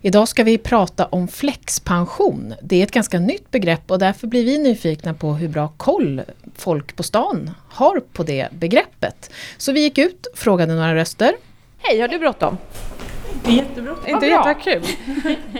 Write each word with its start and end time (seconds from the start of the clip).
Idag 0.00 0.28
ska 0.28 0.44
vi 0.44 0.58
prata 0.58 1.06
om 1.06 1.28
flexpension. 1.28 2.54
Det 2.62 2.76
är 2.76 2.82
ett 2.82 2.90
ganska 2.90 3.18
nytt 3.18 3.50
begrepp 3.50 3.90
och 3.90 3.98
därför 3.98 4.26
blir 4.26 4.44
vi 4.44 4.58
nyfikna 4.58 5.14
på 5.14 5.32
hur 5.32 5.48
bra 5.48 5.68
koll 5.76 6.22
folk 6.56 6.96
på 6.96 7.02
stan 7.02 7.50
har 7.68 8.00
på 8.00 8.22
det 8.22 8.48
begreppet. 8.52 9.30
Så 9.56 9.72
vi 9.72 9.80
gick 9.80 9.98
ut, 9.98 10.26
frågade 10.34 10.74
några 10.74 10.94
röster. 10.94 11.32
Hej, 11.78 12.00
har 12.00 12.08
du 12.08 12.18
bråttom? 12.18 12.58
Det 13.44 13.50
är 13.50 13.54
jättebråttom. 13.54 14.14
Inte 14.14 14.26
jättekul? 14.26 14.82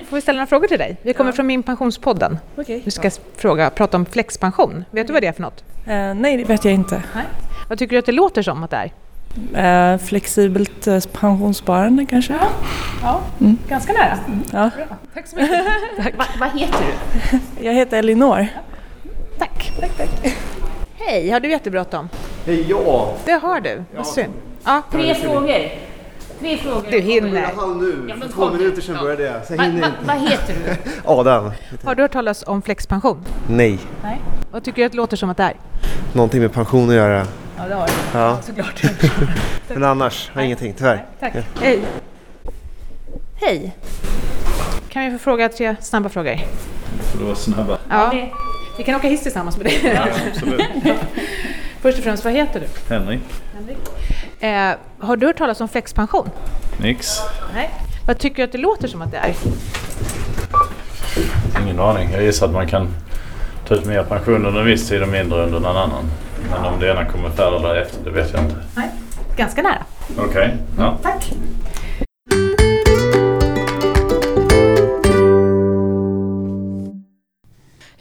Får 0.09 0.17
vi 0.17 0.21
ställa 0.21 0.37
några 0.37 0.47
frågor 0.47 0.67
till 0.67 0.79
dig? 0.79 0.97
Vi 1.03 1.13
kommer 1.13 1.33
från 1.33 1.47
Min 1.47 1.63
Pensionspodden. 1.63 2.39
Okej. 2.57 2.83
Vi 2.85 2.91
ska 2.91 3.11
fråga, 3.37 3.71
prata 3.71 3.97
om 3.97 4.07
flexpension. 4.07 4.85
Vet 4.91 5.07
du 5.07 5.13
vad 5.13 5.23
det 5.23 5.27
är 5.27 5.33
för 5.33 5.43
något? 5.43 5.65
Eh, 5.87 6.15
nej, 6.15 6.37
det 6.37 6.45
vet 6.45 6.65
jag 6.65 6.75
inte. 6.75 7.03
Vad 7.69 7.79
tycker 7.79 7.93
du 7.93 7.99
att 7.99 8.07
det 8.07 8.13
låter 8.13 8.43
som 8.43 8.63
att 8.65 8.71
det 8.71 8.77
är? 8.77 8.93
Eh, 9.55 9.99
flexibelt 9.99 10.87
eh, 10.87 11.01
pensionssparande 11.13 12.07
kanske? 12.07 12.35
Ja, 13.03 13.21
Mm. 13.41 13.59
ganska 13.69 13.93
nära. 13.93 14.19
Ja. 14.53 14.71
Tack 15.15 15.27
så 15.27 15.37
mycket. 15.37 15.61
Va, 16.19 16.25
vad 16.41 16.49
heter 16.51 16.79
du? 17.31 17.39
Jag 17.67 17.75
heter 17.75 17.99
Elinor. 17.99 18.47
Tack. 19.39 19.73
tack, 19.81 19.97
tack. 19.97 20.35
Hej, 20.95 21.31
har 21.31 21.41
du 21.41 21.51
jättebråttom? 21.51 22.09
Ja, 22.69 23.15
Det 23.25 23.33
har 23.33 23.61
du. 23.61 23.85
Vad 23.97 24.07
synd. 24.07 24.33
Ja, 24.65 24.83
Tre 24.93 25.15
frågor. 25.15 25.69
Tre 26.41 26.57
frågor. 26.57 26.85
du 26.91 27.01
hinner. 27.01 27.43
halv 27.57 27.77
nu. 27.77 28.05
Ja, 28.09 28.15
men 28.17 28.29
För 28.29 28.35
två 28.35 28.51
minuter 28.51 28.83
sedan 28.83 28.95
Ja. 28.95 29.03
började 29.03 29.23
jag. 29.23 29.47
Så 29.47 29.53
jag 29.53 29.59
Va, 29.59 29.65
hinner 29.65 29.81
va, 29.81 29.87
inte. 29.87 29.99
vad 30.07 30.31
heter 30.31 30.55
du? 30.65 30.91
Adam. 31.05 31.51
Har 31.85 31.95
du 31.95 32.03
hört 32.03 32.13
talas 32.13 32.45
om 32.47 32.63
flexpension? 32.63 33.25
Nej. 33.49 33.79
Vad 34.53 34.65
tycker 34.65 34.83
du 34.83 34.87
att 34.87 34.93
det 34.93 34.97
låter 34.97 35.17
som 35.17 35.31
att 35.31 35.37
det 35.37 35.43
är? 35.43 35.55
Någonting 36.13 36.41
med 36.41 36.53
pension 36.53 36.89
att 36.89 36.95
göra. 36.95 37.27
Ja, 37.59 37.69
det 37.69 37.75
har 37.75 37.87
du. 37.87 38.19
Ja. 38.19 38.39
Såklart. 38.43 38.83
Men 39.69 39.85
annars 39.85 40.31
har 40.35 40.41
jag 40.41 40.47
ingenting, 40.47 40.75
tyvärr. 40.79 41.05
Tack. 41.21 41.33
Hej. 41.61 41.81
Hej. 43.37 43.77
Kan 44.89 45.05
vi 45.05 45.11
få 45.11 45.19
fråga 45.19 45.49
tre 45.49 45.77
snabba 45.81 46.09
frågor? 46.09 46.37
Får 47.13 47.19
det 47.19 47.25
vara 47.25 47.37
snabba? 47.37 47.79
Ja. 47.91 48.13
Vi 48.79 48.85
kan 48.85 48.95
åka 48.95 49.09
hiss 49.09 49.23
tillsammans 49.23 49.57
med 49.57 49.67
dig. 49.67 49.93
Ja, 49.95 50.07
absolut. 50.33 50.63
Först 51.81 51.99
och 51.99 52.05
främst, 52.05 52.25
vad 52.25 52.33
heter 52.33 52.61
du? 52.61 52.95
Henrik? 52.95 53.21
Eh, 54.41 54.71
har 54.99 55.17
du 55.17 55.27
hört 55.27 55.39
talas 55.39 55.61
om 55.61 55.69
flexpension? 55.69 56.31
Nix? 56.81 57.19
Nej. 57.55 57.71
Vad 58.07 58.19
tycker 58.19 58.37
du 58.37 58.43
att 58.43 58.53
det 58.53 58.59
låter 58.59 58.89
som 58.89 59.03
att 59.03 59.11
det 59.11 59.17
är? 59.17 59.35
Ingen 61.63 61.81
aning. 61.81 62.11
Jag 62.13 62.23
gissar 62.23 62.47
att 62.47 62.53
man 62.53 62.67
kan 62.67 62.89
ta 63.69 63.75
ut 63.75 63.87
mer 63.87 64.03
pension 64.03 64.47
under 64.47 64.61
en 64.61 64.67
viss 64.67 64.89
tid 64.89 65.03
och 65.03 65.09
mindre 65.09 65.43
under 65.43 65.61
någon 65.61 65.77
annan. 65.77 66.05
Men 66.51 66.65
om 66.65 66.81
det 66.81 66.91
ena 66.91 67.05
kommer 67.05 67.31
före 67.31 67.57
eller 67.57 67.75
efter, 67.83 68.05
det 68.05 68.11
vet 68.11 68.33
jag 68.33 68.43
inte. 68.45 68.57
Nej. 68.77 68.91
Ganska 69.37 69.63
nära. 69.63 69.85
Okej, 70.19 70.57
ja. 70.79 70.99
Tack. 71.03 71.33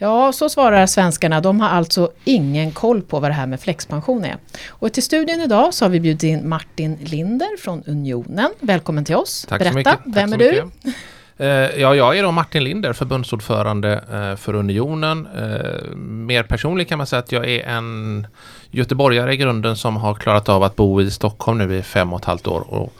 Ja, 0.00 0.32
så 0.32 0.48
svarar 0.48 0.86
svenskarna. 0.86 1.40
De 1.40 1.60
har 1.60 1.68
alltså 1.68 2.10
ingen 2.24 2.70
koll 2.72 3.02
på 3.02 3.20
vad 3.20 3.30
det 3.30 3.34
här 3.34 3.46
med 3.46 3.60
flexpension 3.60 4.24
är. 4.24 4.36
Och 4.68 4.92
till 4.92 5.02
studion 5.02 5.40
idag 5.40 5.74
så 5.74 5.84
har 5.84 5.90
vi 5.90 6.00
bjudit 6.00 6.22
in 6.22 6.48
Martin 6.48 6.98
Linder 7.00 7.56
från 7.60 7.82
Unionen. 7.86 8.50
Välkommen 8.60 9.04
till 9.04 9.16
oss. 9.16 9.46
Tack 9.48 9.58
Berätta, 9.58 9.72
så 9.72 9.78
mycket. 9.78 10.16
vem 10.16 10.30
Tack 10.30 10.40
är 10.40 10.44
så 10.48 10.52
du? 10.54 10.64
mycket. 10.84 10.94
Eh, 11.38 11.48
Ja, 11.80 11.94
jag 11.94 12.18
är 12.18 12.22
då 12.22 12.30
Martin 12.32 12.64
Linder, 12.64 12.92
förbundsordförande 12.92 14.04
eh, 14.12 14.36
för 14.36 14.54
Unionen. 14.54 15.28
Eh, 15.36 15.96
Mer 15.96 16.42
personligt 16.42 16.88
kan 16.88 16.98
man 16.98 17.06
säga 17.06 17.20
att 17.20 17.32
jag 17.32 17.48
är 17.48 17.66
en 17.66 18.26
göteborgare 18.70 19.32
i 19.32 19.36
grunden 19.36 19.76
som 19.76 19.96
har 19.96 20.14
klarat 20.14 20.48
av 20.48 20.62
att 20.62 20.76
bo 20.76 21.00
i 21.00 21.10
Stockholm 21.10 21.58
nu 21.58 21.76
i 21.76 21.82
fem 21.82 22.12
och 22.12 22.18
ett 22.18 22.24
halvt 22.24 22.46
år. 22.46 22.60
Och 22.74 22.92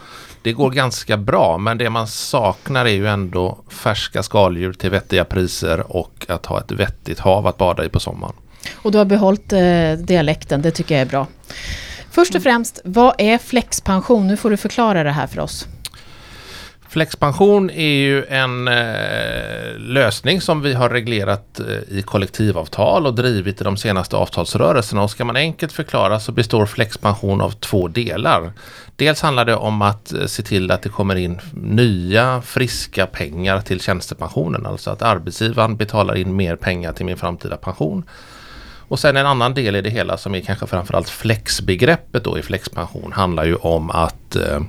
det 0.43 0.53
går 0.53 0.71
ganska 0.71 1.17
bra, 1.17 1.59
men 1.59 1.79
det 1.79 1.91
man 1.91 2.07
saknar 2.07 2.85
är 2.87 2.91
ju 2.95 3.07
ändå 3.07 3.59
färska 3.69 4.23
skaldjur 4.23 4.73
till 4.73 4.91
vettiga 4.91 5.25
priser 5.25 5.97
och 5.97 6.27
att 6.29 6.47
ha 6.47 6.59
ett 6.61 6.73
vettigt 6.73 7.19
hav 7.19 7.47
att 7.47 7.59
bada 7.59 7.85
i 7.85 7.89
på 7.89 8.01
sommaren. 8.01 8.35
Och 8.77 8.93
du 8.93 8.99
har 8.99 9.05
behållit 9.05 9.53
eh, 9.53 9.93
dialekten, 9.93 10.63
det 10.63 10.71
tycker 10.71 10.95
jag 10.95 11.03
är 11.03 11.07
bra. 11.07 11.27
Först 12.11 12.35
och 12.35 12.43
främst, 12.43 12.81
vad 12.85 13.15
är 13.19 13.39
flexpension? 13.39 14.27
Nu 14.27 14.37
får 14.37 14.51
du 14.51 14.57
förklara 14.57 15.03
det 15.05 15.11
här 15.11 15.27
för 15.27 15.41
oss. 15.41 15.67
Flexpension 16.89 17.71
är 17.71 17.99
ju 17.99 18.25
en 18.25 18.69
eh, 18.69 19.79
lösning 19.79 20.41
som 20.41 20.63
vi 20.63 20.75
har 20.75 20.91
reglerat 20.91 21.61
eh, 21.61 21.99
i 21.99 22.03
kollektivavtal 22.03 23.07
och 23.07 23.15
drivit 23.15 23.61
i 23.61 23.65
de 23.65 23.77
senaste 23.77 24.17
avtalsrörelserna. 24.17 25.03
Och 25.03 25.11
ska 25.11 25.25
man 25.25 25.37
enkelt 25.37 25.73
förklara 25.73 26.21
så 26.21 26.33
består 26.33 26.67
flexpension 26.67 27.41
av 27.41 27.51
två 27.51 27.89
delar. 27.89 28.53
Dels 28.97 29.23
handlar 29.23 29.45
det 29.45 29.55
om 29.55 29.83
att 29.83 30.13
eh, 30.13 30.27
se 30.27 30.43
till 30.43 30.71
att 30.71 30.83
det 30.83 30.89
kommer 30.89 31.17
in 31.17 31.41
nya 31.53 32.43
friska 32.43 33.07
pengar 33.07 33.61
till 33.61 33.81
tjänstepensionen. 33.81 34.67
Alltså 34.67 34.91
att 34.91 35.03
arbetsgivaren 35.03 35.77
betalar 35.77 36.17
in 36.17 36.37
mer 36.37 36.57
pengar 36.57 36.93
till 36.93 37.07
min 37.07 37.17
framtida 37.17 37.57
pension. 37.57 38.05
Och 38.89 38.99
sen 38.99 39.17
en 39.17 39.27
annan 39.27 39.55
del 39.55 39.77
i 39.77 39.81
det 39.81 39.91
hela 39.91 40.17
som 40.17 40.35
är 40.35 40.41
kanske 40.41 40.67
framförallt 40.67 41.09
flexbegreppet 41.09 42.25
då 42.25 42.39
i 42.39 42.43
flexpension 42.43 43.13
handlar 43.13 43.45
ju 43.45 43.55
om 43.55 43.91
att 43.91 44.37
eh, 44.37 44.61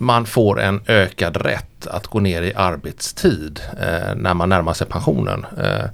man 0.00 0.26
får 0.26 0.60
en 0.60 0.80
ökad 0.86 1.36
rätt 1.36 1.86
att 1.86 2.06
gå 2.06 2.20
ner 2.20 2.42
i 2.42 2.54
arbetstid 2.54 3.60
eh, 3.80 4.14
när 4.16 4.34
man 4.34 4.48
närmar 4.48 4.72
sig 4.72 4.86
pensionen. 4.86 5.46
Eh, 5.58 5.90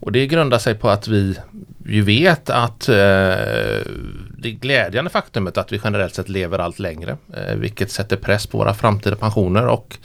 och 0.00 0.12
det 0.12 0.26
grundar 0.26 0.58
sig 0.58 0.74
på 0.74 0.88
att 0.88 1.08
vi 1.08 1.38
ju 1.86 2.02
vet 2.02 2.50
att 2.50 2.88
eh, 2.88 2.94
det 4.38 4.50
glädjande 4.60 5.10
faktumet 5.10 5.58
att 5.58 5.72
vi 5.72 5.80
generellt 5.84 6.14
sett 6.14 6.28
lever 6.28 6.58
allt 6.58 6.78
längre, 6.78 7.16
eh, 7.36 7.54
vilket 7.54 7.90
sätter 7.90 8.16
press 8.16 8.46
på 8.46 8.58
våra 8.58 8.74
framtida 8.74 9.16
pensioner 9.16 9.66
och 9.66 9.98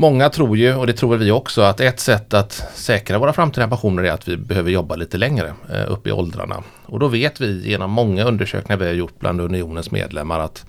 Många 0.00 0.28
tror 0.28 0.56
ju, 0.56 0.74
och 0.74 0.86
det 0.86 0.92
tror 0.92 1.10
väl 1.10 1.18
vi 1.18 1.30
också, 1.30 1.62
att 1.62 1.80
ett 1.80 2.00
sätt 2.00 2.34
att 2.34 2.52
säkra 2.74 3.18
våra 3.18 3.32
framtida 3.32 3.68
pensioner 3.68 4.02
är 4.02 4.12
att 4.12 4.28
vi 4.28 4.36
behöver 4.36 4.70
jobba 4.70 4.96
lite 4.96 5.18
längre 5.18 5.52
eh, 5.72 5.92
upp 5.92 6.06
i 6.06 6.12
åldrarna. 6.12 6.62
Och 6.86 6.98
då 6.98 7.08
vet 7.08 7.40
vi 7.40 7.68
genom 7.68 7.90
många 7.90 8.24
undersökningar 8.24 8.76
vi 8.76 8.86
har 8.86 8.92
gjort 8.92 9.18
bland 9.18 9.40
unionens 9.40 9.90
medlemmar 9.90 10.40
att 10.40 10.66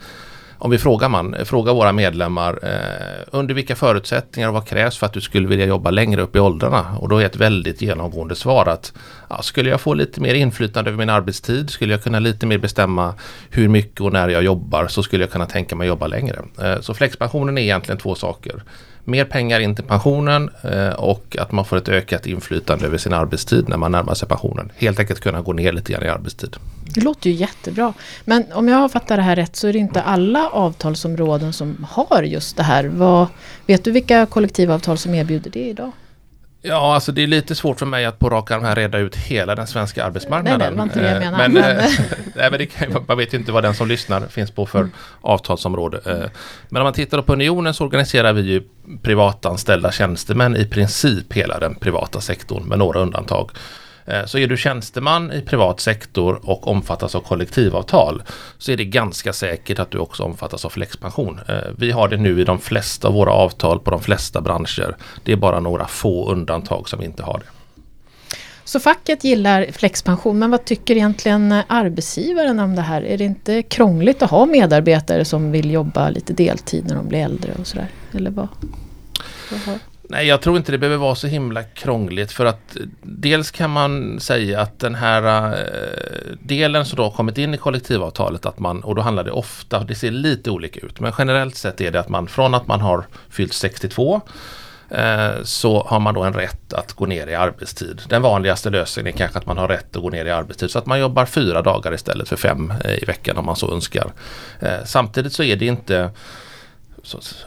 om 0.62 0.72
vi 0.72 0.78
frågar, 0.78 1.10
man, 1.10 1.36
frågar 1.46 1.74
våra 1.74 1.92
medlemmar 1.92 2.60
eh, 2.64 3.24
under 3.32 3.54
vilka 3.54 3.76
förutsättningar 3.76 4.48
och 4.48 4.54
vad 4.54 4.68
krävs 4.68 4.98
för 4.98 5.06
att 5.06 5.14
du 5.14 5.22
skulle 5.22 5.48
vilja 5.48 5.66
jobba 5.66 5.92
längre 5.92 6.22
upp 6.22 6.36
i 6.36 6.40
åldrarna? 6.40 6.98
Och 7.00 7.10
då 7.10 7.18
är 7.18 7.26
ett 7.26 7.36
väldigt 7.36 7.82
genomgående 7.82 8.36
svar 8.36 8.66
att 8.66 8.94
ja, 9.30 9.42
skulle 9.42 9.70
jag 9.70 9.82
få 9.82 9.94
lite 9.94 10.22
mer 10.22 10.34
inflytande 10.34 10.90
över 10.90 10.98
min 10.98 11.10
arbetstid, 11.10 11.70
skulle 11.70 11.94
jag 11.94 12.04
kunna 12.04 12.20
lite 12.20 12.46
mer 12.46 12.58
bestämma 12.58 13.14
hur 13.50 13.68
mycket 13.68 14.02
och 14.02 14.14
när 14.14 14.30
jag 14.30 14.44
jobbar 14.44 14.88
så 14.88 15.04
skulle 15.04 15.24
jag 15.24 15.32
kunna 15.32 15.46
tänka 15.46 15.76
mig 15.76 15.88
jobba 15.88 16.08
längre. 16.08 16.42
Eh, 16.62 16.82
så 16.82 16.94
flexpensionen 16.94 17.58
är 17.58 17.62
egentligen 17.62 18.00
två 18.00 18.16
saker. 18.16 18.64
Mer 19.10 19.26
pengar 19.26 19.60
in 19.60 19.76
till 19.76 19.84
pensionen 19.84 20.50
eh, 20.64 20.90
och 20.90 21.38
att 21.40 21.52
man 21.52 21.66
får 21.66 21.78
ett 21.78 21.90
ökat 21.90 22.26
inflytande 22.26 22.86
över 22.86 22.98
sin 22.98 23.14
arbetstid 23.14 23.70
när 23.70 23.78
man 23.78 23.92
närmar 23.92 24.14
sig 24.14 24.28
pensionen. 24.28 24.72
Helt 24.76 25.00
enkelt 25.00 25.20
kunna 25.20 25.42
gå 25.42 25.54
ner 25.54 25.72
lite 25.72 25.94
grann 25.94 26.04
i 26.04 26.08
arbetstid. 26.08 26.56
Det 26.94 27.02
låter 27.02 27.30
ju 27.30 27.36
jättebra. 27.36 27.94
Men 28.26 28.46
om 28.54 28.68
jag 28.68 28.78
har 28.78 28.90
fattat 28.90 29.18
det 29.18 29.22
här 29.22 29.36
rätt 29.36 29.56
så 29.56 29.68
är 29.68 29.74
det 29.74 29.80
inte 29.80 30.02
alla 30.02 30.50
avtalsområden 30.50 31.54
som 31.54 31.86
har 31.90 32.24
just 32.24 32.58
det 32.58 32.64
här. 32.64 32.84
Vad, 32.84 33.28
vet 33.66 33.84
du 33.84 33.92
vilka 33.92 34.26
kollektivavtal 34.26 34.98
som 34.98 35.14
erbjuder 35.14 35.52
det 35.52 35.70
idag? 35.70 35.92
Ja, 36.62 36.94
alltså 36.96 37.12
det 37.12 37.24
är 37.24 37.28
lite 37.28 37.56
svårt 37.56 37.80
för 37.80 37.86
mig 37.86 38.06
att 38.06 38.20
på 38.20 38.30
rak 38.30 38.52
arm 38.52 38.64
här 38.64 38.76
reda 38.76 38.98
ut 38.98 39.16
hela 39.16 39.56
den 39.56 39.68
svenska 39.68 40.04
arbetsmarknaden. 40.06 40.60
Nej, 40.60 40.70
det 40.72 40.76
var 40.78 40.84
inte 40.84 41.00
det 41.00 41.08
jag 41.12 41.24
Eh, 41.24 41.32
menade, 41.32 41.50
Men, 41.50 41.54
men- 41.62 41.78
eh, 41.80 41.86
nej, 42.36 42.50
men 42.52 42.60
det 42.60 42.66
kan, 42.66 42.90
ju- 42.92 42.98
man 43.08 43.18
vet 43.18 43.34
ju 43.34 43.38
inte 43.38 43.52
vad 43.52 43.64
den 43.64 43.74
som 43.76 43.88
lyssnar 43.88 44.28
finns 44.28 44.52
på 44.52 44.66
för 44.66 44.90
avtalsområde. 45.22 46.00
Eh, 46.06 46.30
Men 46.70 46.82
om 46.82 46.84
man 46.86 46.94
tittar 46.94 47.22
på 47.22 47.34
unionen 47.34 47.74
så 47.74 47.86
organiserar 47.86 48.34
vi 48.34 48.42
ju 48.42 48.64
privatanställda 49.02 49.92
tjänstemän 49.92 50.56
i 50.56 50.66
princip 50.66 51.34
hela 51.34 51.60
den 51.60 51.76
privata 51.76 52.22
sektorn 52.22 52.64
med 52.64 52.80
några 52.80 53.00
undantag. 53.00 53.52
Eh, 54.10 54.26
så 54.26 54.38
är 54.38 54.48
du 54.48 54.58
tjänsteman 54.58 55.32
i 55.32 55.42
privat 55.42 55.80
sektor 55.80 56.40
och 56.44 56.68
omfattas 56.68 57.16
av 57.16 57.20
kollektivavtal 57.20 58.24
så 58.58 58.72
är 58.72 58.78
det 58.78 58.86
ganska 58.86 59.34
säkert 59.34 59.80
att 59.80 59.92
du 59.92 59.98
också 59.98 60.24
omfattas 60.24 60.66
av 60.66 60.70
flexpension. 60.70 61.40
Eh, 61.48 61.56
vi 61.78 61.92
har 61.92 62.08
det 62.08 62.18
nu 62.18 62.42
i 62.42 62.44
de 62.44 62.60
flesta 62.60 63.08
av 63.08 63.14
våra 63.14 63.32
avtal 63.32 63.80
på 63.80 63.92
de 63.92 64.02
flesta 64.02 64.42
branscher. 64.42 64.96
Det 65.24 65.32
är 65.32 65.36
bara 65.36 65.60
några 65.60 65.88
få 65.88 66.32
undantag 66.32 66.90
som 66.90 67.04
inte 67.04 67.24
har 67.24 67.40
det. 67.40 67.46
Så 68.64 68.80
facket 68.80 69.24
gillar 69.24 69.68
flexpension, 69.72 70.40
men 70.40 70.52
vad 70.52 70.66
tycker 70.66 70.96
egentligen 70.96 71.52
arbetsgivaren 71.68 72.60
om 72.60 72.76
det 72.76 72.82
här? 72.82 73.02
Är 73.02 73.18
det 73.18 73.24
inte 73.24 73.62
krångligt 73.62 74.22
att 74.22 74.30
ha 74.30 74.46
medarbetare 74.46 75.26
som 75.26 75.52
vill 75.52 75.72
jobba 75.72 76.10
lite 76.10 76.34
deltid 76.34 76.86
när 76.88 76.96
de 76.96 77.08
blir 77.08 77.20
äldre 77.20 77.52
och 77.60 77.68
sådär? 77.68 77.88
Eller 78.12 78.32
vad? 78.32 78.48
vad 79.66 79.80
Nej, 80.12 80.28
jag 80.28 80.42
tror 80.42 80.58
inte 80.58 80.72
det 80.72 80.78
behöver 80.78 80.98
vara 80.98 81.16
så 81.16 81.28
himla 81.28 81.64
krångligt 81.64 82.32
för 82.32 82.46
att 82.46 82.76
eh, 82.76 82.82
dels 83.02 83.52
kan 83.52 83.70
man 83.70 84.20
säga 84.20 84.62
att 84.62 84.80
den 84.80 84.96
här 84.96 85.54
äh, 85.54 86.36
delen 86.40 86.86
som 86.86 86.98
då 86.98 87.04
har 87.04 87.12
kommit 87.12 87.38
in 87.38 87.54
i 87.54 87.58
kollektivavtalet 87.58 88.46
att 88.46 88.60
man, 88.60 88.84
och 88.84 88.96
då 88.96 89.02
handlar 89.02 89.24
det 89.24 89.32
ofta, 89.32 89.84
det 89.84 89.96
ser 89.96 90.12
lite 90.12 90.52
olika 90.52 90.80
ut, 90.80 91.00
men 91.00 91.14
generellt 91.18 91.56
sett 91.56 91.82
är 91.82 91.92
det 91.92 92.00
att 92.00 92.10
man 92.10 92.28
från 92.28 92.54
att 92.54 92.68
man 92.68 92.82
har 92.82 93.06
fyllt 93.30 93.54
62 93.54 94.22
eh, 94.90 95.30
så 95.44 95.84
har 95.84 96.00
man 96.00 96.14
då 96.14 96.24
en 96.24 96.34
rätt 96.34 96.74
att 96.74 96.94
gå 96.94 97.06
ner 97.06 97.28
i 97.28 97.36
arbetstid. 97.36 98.02
Den 98.08 98.22
vanligaste 98.22 98.70
lösningen 98.70 99.14
är 99.14 99.18
kanske 99.18 99.40
att 99.40 99.46
man 99.46 99.58
har 99.58 99.68
rätt 99.68 99.96
att 99.96 100.02
gå 100.02 100.10
ner 100.10 100.26
i 100.26 100.32
arbetstid 100.32 100.72
så 100.72 100.80
att 100.80 100.86
man 100.86 101.00
jobbar 101.00 101.26
fyra 101.26 101.62
dagar 101.62 101.94
istället 101.94 102.30
för 102.30 102.36
fem 102.36 102.74
i 103.02 103.06
veckan 103.06 103.38
om 103.38 103.46
man 103.46 103.56
så 103.56 103.74
önskar. 103.74 104.12
Samtidigt 104.86 105.34
så 105.34 105.44
är 105.44 105.56
det 105.56 105.66
inte 105.66 106.12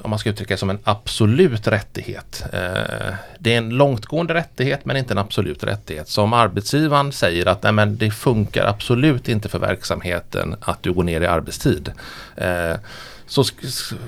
om 0.02 0.10
man 0.10 0.18
ska 0.18 0.30
uttrycka 0.30 0.54
det 0.54 0.58
som 0.58 0.70
en 0.70 0.78
absolut 0.84 1.66
rättighet. 1.66 2.44
Eh, 2.52 3.14
det 3.38 3.54
är 3.54 3.58
en 3.58 3.70
långtgående 3.70 4.34
rättighet 4.34 4.84
men 4.84 4.96
inte 4.96 5.14
en 5.14 5.18
absolut 5.18 5.64
rättighet. 5.64 6.08
Så 6.08 6.22
om 6.22 6.32
arbetsgivaren 6.32 7.12
säger 7.12 7.46
att 7.46 7.62
nej, 7.62 7.72
men 7.72 7.96
det 7.96 8.10
funkar 8.10 8.66
absolut 8.66 9.28
inte 9.28 9.48
för 9.48 9.58
verksamheten 9.58 10.56
att 10.60 10.82
du 10.82 10.92
går 10.92 11.04
ner 11.04 11.20
i 11.20 11.26
arbetstid. 11.26 11.92
Eh, 12.36 12.74
så 13.26 13.44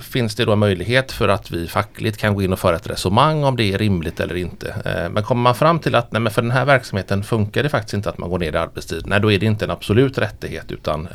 finns 0.01 0.35
det 0.35 0.45
då 0.45 0.57
möjlighet 0.57 1.13
för 1.13 1.29
att 1.29 1.51
vi 1.51 1.69
fackligt 1.69 2.19
kan 2.19 2.35
gå 2.35 2.43
in 2.43 2.53
och 2.53 2.59
föra 2.59 2.77
ett 2.77 2.91
resonemang 2.91 3.45
om 3.45 3.57
det 3.57 3.73
är 3.73 3.79
rimligt 3.79 4.21
eller 4.21 4.37
inte. 4.37 4.69
Eh, 4.85 5.11
men 5.11 5.23
kommer 5.23 5.43
man 5.43 5.55
fram 5.55 5.79
till 5.79 5.95
att 5.95 6.13
nej, 6.13 6.21
men 6.21 6.33
för 6.33 6.43
den 6.43 6.51
här 6.51 6.65
verksamheten 6.65 7.25
funkar 7.25 7.63
det 7.63 7.69
faktiskt 7.69 7.95
inte 7.95 8.09
att 8.09 8.19
man 8.19 8.31
går 8.31 8.39
ner 8.39 8.53
i 8.53 8.57
arbetstid. 8.57 9.07
Nej, 9.07 9.21
då 9.21 9.33
är 9.33 9.39
det 9.39 9.47
inte 9.47 9.65
en 9.65 9.71
absolut 9.71 10.19
rättighet 10.19 10.73
utan 10.73 11.09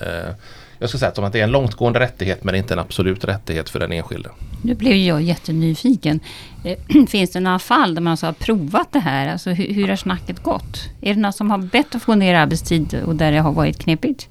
jag 0.80 0.90
ska 0.90 0.98
säga 0.98 1.12
att 1.16 1.34
det 1.34 1.40
är 1.40 1.44
en 1.44 1.52
långtgående 1.52 2.00
rättighet 2.00 2.44
men 2.44 2.56
inte 2.56 2.74
en 2.74 2.80
absolut 2.80 3.24
rättighet 3.24 3.70
för 3.70 3.80
den 3.80 3.92
enskilde. 3.92 4.30
Nu 4.62 4.76
blev 4.76 4.96
jag 4.96 5.22
jättenyfiken. 5.22 6.20
Eh, 6.64 7.06
finns 7.08 7.32
det 7.32 7.40
några 7.40 7.60
fall 7.60 7.96
där 7.96 8.02
man 8.02 8.12
alltså 8.12 8.26
har 8.26 8.34
provat 8.34 8.88
det 8.92 9.00
här? 9.00 9.32
Alltså 9.32 9.50
hur, 9.50 9.74
hur 9.74 9.88
har 9.88 9.96
snacket 9.96 10.44
gått? 10.44 10.90
Är 11.02 11.14
det 11.14 11.22
några 11.22 11.32
som 11.32 11.52
har 11.52 11.58
bett 11.58 11.96
att 11.96 12.02
få 12.02 12.16
ner 12.16 12.36
arbetstid 12.36 13.04
och 13.06 13.16
där 13.16 13.32
det 13.32 13.40
har 13.40 13.52
varit 13.52 13.80
knepigt? 13.80 14.28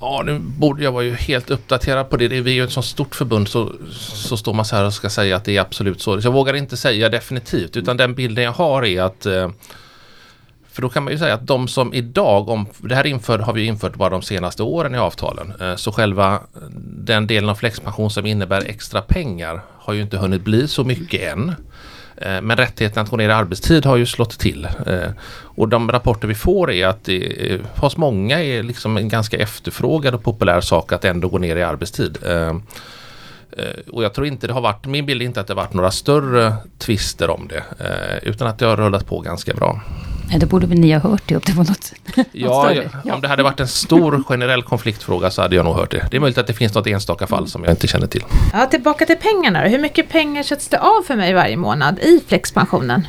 Ja, 0.00 0.22
nu 0.26 0.38
borde 0.38 0.84
jag 0.84 0.92
vara 0.92 1.04
ju 1.04 1.14
helt 1.14 1.50
uppdaterad 1.50 2.10
på 2.10 2.16
det. 2.16 2.28
Vi 2.28 2.50
är 2.50 2.54
ju 2.54 2.64
ett 2.64 2.72
så 2.72 2.82
stort 2.82 3.14
förbund 3.14 3.48
så, 3.48 3.72
så 4.00 4.36
står 4.36 4.54
man 4.54 4.64
så 4.64 4.76
här 4.76 4.84
och 4.84 4.94
ska 4.94 5.10
säga 5.10 5.36
att 5.36 5.44
det 5.44 5.56
är 5.56 5.60
absolut 5.60 6.00
så. 6.00 6.20
Så 6.20 6.26
jag 6.26 6.32
vågar 6.32 6.54
inte 6.54 6.76
säga 6.76 7.08
definitivt 7.08 7.76
utan 7.76 7.96
den 7.96 8.14
bilden 8.14 8.44
jag 8.44 8.52
har 8.52 8.84
är 8.84 9.02
att 9.02 9.26
eh, 9.26 9.50
för 10.72 10.82
då 10.82 10.88
kan 10.88 11.02
man 11.02 11.12
ju 11.12 11.18
säga 11.18 11.34
att 11.34 11.46
de 11.46 11.68
som 11.68 11.94
idag, 11.94 12.48
om, 12.48 12.66
det 12.78 12.94
här 12.94 13.06
inför, 13.06 13.38
har 13.38 13.52
vi 13.52 13.64
infört 13.64 13.94
bara 13.94 14.10
de 14.10 14.22
senaste 14.22 14.62
åren 14.62 14.94
i 14.94 14.98
avtalen, 14.98 15.52
eh, 15.60 15.76
så 15.76 15.92
själva 15.92 16.34
eh, 16.34 16.40
den 16.84 17.26
delen 17.26 17.50
av 17.50 17.54
flexpension 17.54 18.10
som 18.10 18.26
innebär 18.26 18.64
extra 18.66 19.02
pengar 19.02 19.60
har 19.78 19.92
ju 19.92 20.02
inte 20.02 20.16
hunnit 20.16 20.42
bli 20.42 20.68
så 20.68 20.84
mycket 20.84 21.32
än. 21.32 21.48
Eh, 22.16 22.40
men 22.42 22.56
rättigheten 22.56 23.02
att 23.02 23.10
gå 23.10 23.16
ner 23.16 23.28
i 23.28 23.32
arbetstid 23.32 23.86
har 23.86 23.96
ju 23.96 24.06
slått 24.06 24.38
till. 24.38 24.68
Och 25.42 25.68
de 25.68 25.92
rapporter 25.92 26.28
vi 26.28 26.34
får 26.34 26.70
är 26.70 26.86
att 26.86 27.04
det 27.04 27.60
hos 27.76 27.96
många 27.96 28.42
är 28.42 28.62
liksom 28.62 28.96
en 28.96 29.08
ganska 29.08 29.36
efterfrågad 29.36 30.14
och 30.14 30.22
populär 30.24 30.60
sak 30.60 30.92
att 30.92 31.04
ändå 31.04 31.28
gå 31.28 31.38
ner 31.38 31.56
i 31.56 31.62
arbetstid. 31.62 32.18
Och 33.92 34.04
jag 34.04 34.14
tror 34.14 34.26
inte 34.26 34.46
det 34.46 34.52
har 34.52 34.60
varit, 34.60 34.86
min 34.86 35.06
bild 35.06 35.22
är 35.22 35.26
inte 35.26 35.40
att 35.40 35.46
det 35.46 35.52
har 35.52 35.62
varit 35.62 35.74
några 35.74 35.90
större 35.90 36.54
tvister 36.78 37.30
om 37.30 37.48
det. 37.48 37.64
Utan 38.22 38.48
att 38.48 38.58
det 38.58 38.66
har 38.66 38.76
rullat 38.76 39.06
på 39.06 39.20
ganska 39.20 39.54
bra. 39.54 39.80
Nej, 40.28 40.38
då 40.38 40.46
borde 40.46 40.66
väl 40.66 40.78
ni 40.78 40.92
ha 40.92 41.00
hört 41.00 41.22
det 41.26 41.34
om 41.34 41.42
det 41.46 41.52
var 41.52 41.64
något, 41.64 41.92
ja, 42.32 42.72
ja, 43.04 43.14
om 43.14 43.20
det 43.20 43.28
hade 43.28 43.42
varit 43.42 43.60
en 43.60 43.68
stor 43.68 44.22
generell 44.28 44.62
konfliktfråga 44.62 45.30
så 45.30 45.42
hade 45.42 45.56
jag 45.56 45.64
nog 45.64 45.74
hört 45.74 45.90
det. 45.90 46.06
Det 46.10 46.16
är 46.16 46.20
möjligt 46.20 46.38
att 46.38 46.46
det 46.46 46.52
finns 46.52 46.74
något 46.74 46.86
enstaka 46.86 47.26
fall 47.26 47.48
som 47.48 47.64
jag 47.64 47.72
inte 47.72 47.86
känner 47.86 48.06
till. 48.06 48.24
Ja, 48.52 48.66
tillbaka 48.66 49.06
till 49.06 49.16
pengarna. 49.16 49.60
Hur 49.60 49.78
mycket 49.78 50.08
pengar 50.08 50.42
sätts 50.42 50.68
det 50.68 50.78
av 50.78 51.02
för 51.06 51.16
mig 51.16 51.34
varje 51.34 51.56
månad 51.56 51.98
i 51.98 52.20
flexpensionen? 52.26 53.06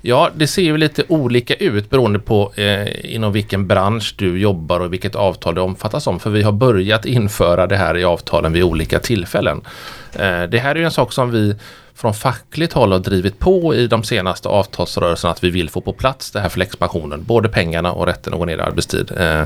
Ja, 0.00 0.30
det 0.36 0.46
ser 0.46 0.62
ju 0.62 0.76
lite 0.76 1.04
olika 1.08 1.54
ut 1.54 1.90
beroende 1.90 2.18
på 2.18 2.52
eh, 2.56 3.14
inom 3.14 3.32
vilken 3.32 3.66
bransch 3.66 4.14
du 4.18 4.38
jobbar 4.38 4.80
och 4.80 4.92
vilket 4.92 5.14
avtal 5.14 5.54
det 5.54 5.60
omfattas 5.60 6.06
om. 6.06 6.20
För 6.20 6.30
vi 6.30 6.42
har 6.42 6.52
börjat 6.52 7.04
införa 7.04 7.66
det 7.66 7.76
här 7.76 7.96
i 7.96 8.04
avtalen 8.04 8.52
vid 8.52 8.62
olika 8.62 8.98
tillfällen. 8.98 9.60
Eh, 10.12 10.42
det 10.42 10.58
här 10.58 10.74
är 10.74 10.78
ju 10.78 10.84
en 10.84 10.90
sak 10.90 11.12
som 11.12 11.30
vi 11.30 11.56
från 11.96 12.14
fackligt 12.14 12.72
håll 12.72 12.92
har 12.92 12.98
drivit 12.98 13.38
på 13.38 13.74
i 13.74 13.86
de 13.86 14.04
senaste 14.04 14.48
avtalsrörelserna 14.48 15.32
att 15.32 15.44
vi 15.44 15.50
vill 15.50 15.70
få 15.70 15.80
på 15.80 15.92
plats 15.92 16.30
det 16.30 16.40
här 16.40 16.48
för 16.48 16.60
expansionen. 16.60 17.24
Både 17.24 17.48
pengarna 17.48 17.92
och 17.92 18.06
rätten 18.06 18.32
att 18.32 18.38
gå 18.38 18.44
ner 18.44 18.58
i 18.58 18.60
arbetstid. 18.60 19.12
Eh, 19.16 19.42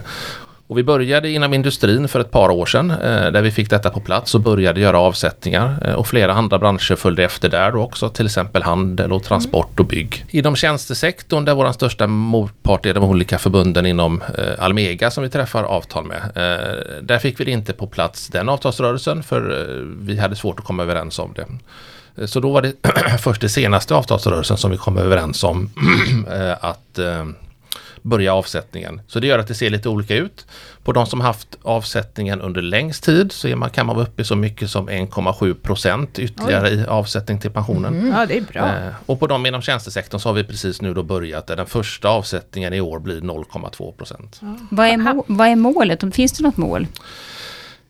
och 0.66 0.78
vi 0.78 0.82
började 0.82 1.30
inom 1.30 1.54
industrin 1.54 2.08
för 2.08 2.20
ett 2.20 2.30
par 2.30 2.50
år 2.50 2.66
sedan 2.66 2.90
eh, 2.90 3.30
där 3.30 3.42
vi 3.42 3.50
fick 3.50 3.70
detta 3.70 3.90
på 3.90 4.00
plats 4.00 4.34
och 4.34 4.40
började 4.40 4.80
göra 4.80 4.98
avsättningar 4.98 5.82
eh, 5.84 5.94
och 5.94 6.06
flera 6.06 6.32
andra 6.32 6.58
branscher 6.58 6.96
följde 6.96 7.24
efter 7.24 7.48
där 7.48 7.76
också 7.76 8.08
till 8.08 8.26
exempel 8.26 8.62
handel 8.62 9.12
och 9.12 9.22
transport 9.22 9.80
och 9.80 9.86
bygg. 9.86 10.24
Inom 10.30 10.56
tjänstesektorn 10.56 11.44
där 11.44 11.54
vår 11.54 11.72
största 11.72 12.06
motpart 12.06 12.86
är 12.86 12.94
de 12.94 13.04
olika 13.04 13.38
förbunden 13.38 13.86
inom 13.86 14.22
Almega 14.58 15.10
som 15.10 15.22
vi 15.22 15.30
träffar 15.30 15.64
avtal 15.64 16.04
med. 16.04 16.20
Där 17.02 17.18
fick 17.18 17.40
vi 17.40 17.50
inte 17.50 17.72
på 17.72 17.86
plats 17.86 18.28
den 18.28 18.48
avtalsrörelsen 18.48 19.22
för 19.22 19.42
vi 20.00 20.18
hade 20.18 20.36
svårt 20.36 20.58
att 20.58 20.64
komma 20.64 20.82
överens 20.82 21.18
om 21.18 21.32
det. 21.36 21.46
Så 22.26 22.40
då 22.40 22.50
var 22.50 22.62
det 22.62 22.72
först 23.18 23.44
i 23.44 23.48
senaste 23.48 23.94
avtalsrörelsen 23.94 24.56
som 24.56 24.70
vi 24.70 24.76
kom 24.76 24.98
överens 24.98 25.44
om 25.44 25.70
eh, 26.30 26.64
att 26.64 26.98
eh, 26.98 27.26
börja 28.02 28.34
avsättningen. 28.34 29.00
Så 29.06 29.20
det 29.20 29.26
gör 29.26 29.38
att 29.38 29.48
det 29.48 29.54
ser 29.54 29.70
lite 29.70 29.88
olika 29.88 30.16
ut. 30.16 30.46
På 30.84 30.92
de 30.92 31.06
som 31.06 31.20
haft 31.20 31.58
avsättningen 31.62 32.40
under 32.40 32.62
längst 32.62 33.04
tid 33.04 33.32
så 33.32 33.48
man, 33.48 33.70
kan 33.70 33.86
man 33.86 33.96
vara 33.96 34.06
uppe 34.06 34.22
i 34.22 34.24
så 34.24 34.36
mycket 34.36 34.70
som 34.70 34.88
1,7 34.88 35.54
procent 35.54 36.18
ytterligare 36.18 36.68
Oj. 36.68 36.74
i 36.74 36.86
avsättning 36.86 37.38
till 37.38 37.50
pensionen. 37.50 37.94
Mm. 37.94 38.12
Ja, 38.12 38.26
det 38.26 38.36
är 38.36 38.40
bra. 38.40 38.66
Eh, 38.66 38.92
och 39.06 39.20
på 39.20 39.26
de 39.26 39.46
inom 39.46 39.62
tjänstesektorn 39.62 40.20
så 40.20 40.28
har 40.28 40.34
vi 40.34 40.44
precis 40.44 40.82
nu 40.82 40.94
då 40.94 41.02
börjat 41.02 41.46
där 41.46 41.56
den 41.56 41.66
första 41.66 42.08
avsättningen 42.08 42.72
i 42.72 42.80
år 42.80 42.98
blir 42.98 43.20
0,2 43.20 43.92
procent. 43.92 44.38
Ja. 44.42 44.56
Vad, 44.70 44.86
är 44.86 45.22
vad 45.26 45.48
är 45.48 45.56
målet? 45.56 46.14
Finns 46.14 46.32
det 46.32 46.42
något 46.42 46.56
mål? 46.56 46.86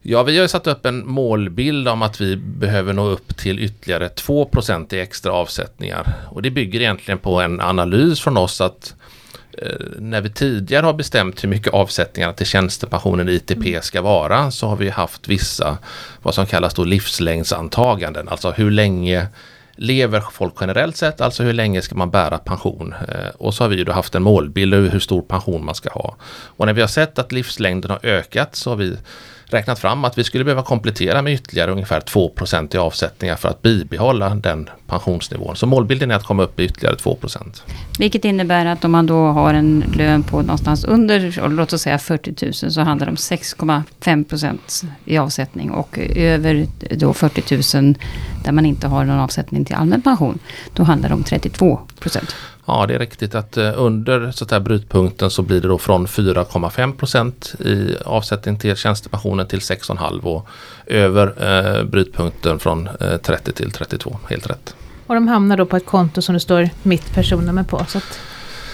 Ja, 0.03 0.23
vi 0.23 0.39
har 0.39 0.47
satt 0.47 0.67
upp 0.67 0.87
en 0.87 1.07
målbild 1.07 1.89
om 1.89 2.03
att 2.03 2.21
vi 2.21 2.37
behöver 2.37 2.93
nå 2.93 3.07
upp 3.07 3.37
till 3.37 3.59
ytterligare 3.59 4.09
2% 4.09 4.95
i 4.95 5.01
extra 5.01 5.33
avsättningar. 5.33 6.15
Och 6.29 6.43
det 6.43 6.51
bygger 6.51 6.81
egentligen 6.81 7.19
på 7.19 7.41
en 7.41 7.61
analys 7.61 8.21
från 8.21 8.37
oss 8.37 8.61
att 8.61 8.95
eh, 9.59 9.87
när 9.99 10.21
vi 10.21 10.31
tidigare 10.31 10.87
har 10.87 10.93
bestämt 10.93 11.45
hur 11.45 11.49
mycket 11.49 11.73
avsättningar 11.73 12.33
till 12.33 12.47
tjänstepensionen 12.47 13.29
ITP 13.29 13.85
ska 13.85 14.03
vara 14.03 14.51
så 14.51 14.67
har 14.67 14.77
vi 14.77 14.89
haft 14.89 15.29
vissa 15.29 15.79
vad 16.23 16.35
som 16.35 16.47
kallas 16.47 16.75
då 16.75 16.85
livslängdsantaganden. 16.85 18.29
Alltså 18.29 18.51
hur 18.51 18.71
länge 18.71 19.27
lever 19.77 20.21
folk 20.33 20.55
generellt 20.61 20.97
sett, 20.97 21.21
alltså 21.21 21.43
hur 21.43 21.53
länge 21.53 21.83
ska 21.83 21.95
man 21.95 22.11
bära 22.11 22.39
pension? 22.39 22.95
Eh, 23.09 23.29
och 23.39 23.55
så 23.55 23.65
har 23.65 23.69
vi 23.69 23.85
då 23.85 23.93
haft 23.93 24.15
en 24.15 24.23
målbild 24.23 24.75
över 24.75 24.89
hur 24.89 25.01
stor 25.01 25.23
pension 25.23 25.65
man 25.65 25.75
ska 25.75 25.91
ha. 25.91 26.17
Och 26.57 26.67
när 26.67 26.73
vi 26.73 26.81
har 26.81 26.89
sett 26.89 27.19
att 27.19 27.33
livslängden 27.33 27.91
har 27.91 28.01
ökat 28.03 28.57
så 28.57 28.71
har 28.71 28.77
vi 28.77 28.97
räknat 29.55 29.79
fram 29.79 30.05
att 30.05 30.19
vi 30.19 30.25
skulle 30.25 30.45
behöva 30.45 30.63
komplettera 30.63 31.23
med 31.23 31.33
ytterligare 31.33 31.71
ungefär 31.71 32.01
2 32.01 32.33
i 32.73 32.77
avsättningar 32.77 33.37
för 33.37 33.49
att 33.49 33.63
bibehålla 33.63 34.29
den 34.35 34.71
pensionsnivån. 34.91 35.57
Så 35.57 35.67
målbilden 35.67 36.11
är 36.11 36.15
att 36.15 36.25
komma 36.25 36.43
upp 36.43 36.61
i 36.61 36.65
ytterligare 36.65 36.97
2% 36.97 37.63
Vilket 37.99 38.25
innebär 38.25 38.67
att 38.67 38.85
om 38.85 38.93
man 38.93 39.07
då 39.07 39.27
har 39.27 39.55
en 39.55 39.85
lön 39.95 40.23
på 40.23 40.43
någonstans 40.43 40.85
under, 40.85 41.49
låt 41.49 41.73
oss 41.73 41.83
säga 41.83 41.99
40 41.99 42.45
000, 42.45 42.73
så 42.73 42.81
handlar 42.81 43.07
det 43.07 43.11
om 43.11 43.17
6,5% 43.17 44.85
i 45.05 45.19
avsättning 45.19 45.71
och 45.71 45.99
över 46.17 46.67
då 46.91 47.15
40 47.15 47.77
000 47.81 47.95
där 48.45 48.53
man 48.53 48.67
inte 48.67 48.89
har 48.89 49.05
någon 49.05 49.19
avsättning 49.19 49.65
till 49.65 49.75
allmän 49.77 50.03
pension, 50.03 50.39
då 50.75 50.83
handlar 50.83 51.09
det 51.09 51.15
om 51.15 51.23
32% 51.23 52.35
Ja, 52.67 52.87
det 52.87 52.95
är 52.95 52.99
riktigt 52.99 53.35
att 53.35 53.57
eh, 53.57 53.73
under 53.77 54.31
så 54.31 54.47
här 54.51 54.61
brytpunkten 54.61 55.31
så 55.31 55.43
blir 55.43 55.61
det 55.61 55.69
då 55.69 55.79
från 55.79 56.07
4,5 56.07 56.97
procent 56.97 57.55
i 57.61 57.97
avsättning 58.05 58.59
till 58.59 58.77
tjänstepensionen 58.77 59.47
till 59.47 59.59
6,5 59.59 60.21
och 60.23 60.49
över 60.87 61.27
eh, 61.39 61.85
brytpunkten 61.85 62.59
från 62.59 62.89
eh, 63.01 63.17
30 63.17 63.53
till 63.53 63.71
32. 63.71 64.19
Helt 64.29 64.51
rätt. 64.51 64.75
Och 65.11 65.15
de 65.17 65.29
hamnar 65.29 65.57
då 65.57 65.67
på 65.67 65.77
ett 65.77 65.87
konto 65.87 66.23
som 66.23 66.33
det 66.33 66.41
står 66.41 66.71
mitt 66.83 67.15
personnummer 67.15 67.63
på 67.63 67.85
så 67.89 67.99
att 67.99 68.21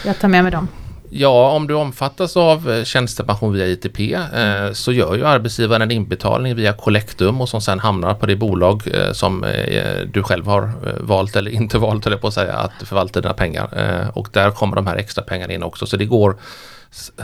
jag 0.04 0.18
tar 0.18 0.28
med 0.28 0.42
mig 0.42 0.52
dem. 0.52 0.68
Ja, 1.10 1.50
om 1.50 1.66
du 1.66 1.74
omfattas 1.74 2.36
av 2.36 2.70
eh, 2.70 2.84
tjänstepension 2.84 3.52
via 3.52 3.66
ITP 3.66 4.14
eh, 4.14 4.72
så 4.72 4.92
gör 4.92 5.14
ju 5.14 5.26
arbetsgivaren 5.26 5.82
en 5.82 5.90
inbetalning 5.90 6.54
via 6.54 6.72
Collectum 6.72 7.40
och 7.40 7.48
som 7.48 7.60
sen 7.60 7.78
hamnar 7.78 8.14
på 8.14 8.26
det 8.26 8.36
bolag 8.36 8.82
eh, 8.94 9.12
som 9.12 9.44
eh, 9.44 10.00
du 10.12 10.22
själv 10.22 10.46
har 10.46 10.70
valt 11.00 11.36
eller 11.36 11.50
inte 11.50 11.78
valt, 11.88 12.06
eller 12.06 12.16
på 12.16 12.26
att 12.26 12.34
säga, 12.34 12.54
att 12.54 12.88
förvalta 12.88 13.20
dina 13.20 13.34
pengar. 13.34 13.68
Och 14.14 14.28
där 14.32 14.50
kommer 14.50 14.76
de 14.76 14.86
här 14.86 14.96
extra 14.96 15.24
pengarna 15.24 15.52
in 15.52 15.62
också. 15.62 15.86
Så 15.86 15.96
det 15.96 16.04
går 16.04 16.36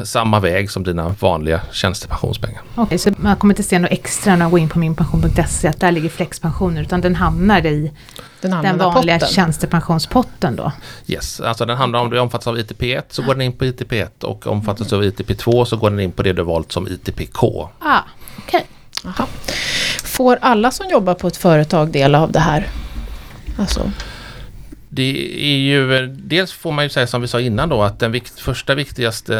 samma 0.04 0.40
väg 0.40 0.70
som 0.70 0.84
dina 0.84 1.08
vanliga 1.08 1.60
tjänstepensionspengar. 1.72 2.62
Okej, 2.74 2.82
okay, 2.84 2.98
så 2.98 3.10
man 3.16 3.36
kommer 3.36 3.54
inte 3.54 3.62
se 3.62 3.78
något 3.78 3.90
extra 3.90 4.30
när 4.30 4.38
man 4.38 4.50
går 4.50 4.60
in 4.60 4.68
på 4.68 4.78
minpension.se 4.78 5.68
att 5.68 5.80
där 5.80 5.92
ligger 5.92 6.08
flexpensioner 6.08 6.82
utan 6.82 7.00
den 7.00 7.14
hamnar 7.14 7.66
i 7.66 7.92
den, 8.42 8.62
den 8.62 8.78
vanliga 8.78 9.18
potten. 9.18 9.34
tjänstepensionspotten 9.34 10.56
då? 10.56 10.72
Yes, 11.06 11.40
alltså 11.40 11.66
den 11.66 11.76
handlar 11.76 12.00
om 12.00 12.10
du 12.10 12.18
omfattas 12.18 12.46
av 12.46 12.58
ITP1 12.58 13.02
så 13.08 13.22
går 13.22 13.34
den 13.34 13.42
in 13.42 13.52
på 13.52 13.64
ITP1 13.64 14.24
och 14.24 14.46
omfattas 14.46 14.88
du 14.88 14.96
av 14.96 15.02
ITP2 15.02 15.64
så 15.64 15.76
går 15.76 15.90
den 15.90 16.00
in 16.00 16.12
på 16.12 16.22
det 16.22 16.32
du 16.32 16.42
valt 16.42 16.72
som 16.72 16.88
ITPK. 16.88 17.68
Ah. 17.78 18.00
Okay. 18.38 18.62
Får 20.04 20.38
alla 20.40 20.70
som 20.70 20.88
jobbar 20.88 21.14
på 21.14 21.28
ett 21.28 21.36
företag 21.36 21.92
del 21.92 22.14
av 22.14 22.32
det 22.32 22.40
här? 22.40 22.68
Alltså. 23.58 23.90
Det 24.94 25.36
är 25.40 25.56
ju, 25.56 26.06
dels 26.06 26.52
får 26.52 26.72
man 26.72 26.84
ju 26.84 26.88
säga 26.88 27.06
som 27.06 27.20
vi 27.20 27.28
sa 27.28 27.40
innan 27.40 27.68
då 27.68 27.82
att 27.82 27.98
den 27.98 28.12
vikt, 28.12 28.40
första 28.40 28.74
viktigaste 28.74 29.36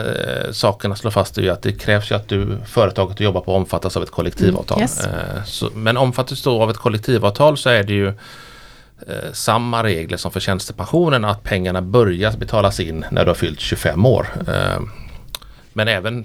eh, 0.47 0.53
saken 0.53 0.93
att 0.93 0.99
slå 0.99 1.11
fast 1.11 1.39
är 1.39 1.43
ju 1.43 1.51
att 1.51 1.63
det 1.63 1.73
krävs 1.73 2.11
ju 2.11 2.15
att 2.15 2.29
du, 2.29 2.59
företaget 2.67 3.17
du 3.17 3.25
jobbar 3.25 3.41
på 3.41 3.55
omfattas 3.55 3.97
av 3.97 4.03
ett 4.03 4.11
kollektivavtal. 4.11 4.79
Mm, 4.79 4.83
yes. 4.83 5.07
eh, 5.07 5.45
så, 5.45 5.71
men 5.75 5.97
omfattas 5.97 6.43
du 6.43 6.51
av 6.51 6.71
ett 6.71 6.77
kollektivavtal 6.77 7.57
så 7.57 7.71
är 7.71 7.83
det 7.83 7.93
ju 7.93 8.13
eh, 9.09 9.33
samma 9.33 9.83
regler 9.83 10.17
som 10.17 10.31
för 10.31 10.41
tjänstepensionen 10.41 11.25
att 11.25 11.43
pengarna 11.43 11.83
börjar 11.83 12.33
betalas 12.33 12.81
in 12.81 13.05
när 13.11 13.25
du 13.25 13.31
har 13.31 13.35
fyllt 13.35 13.61
25 13.61 14.07
år. 14.07 14.27
Eh, 14.49 14.83
men 15.73 15.89
även 15.89 16.25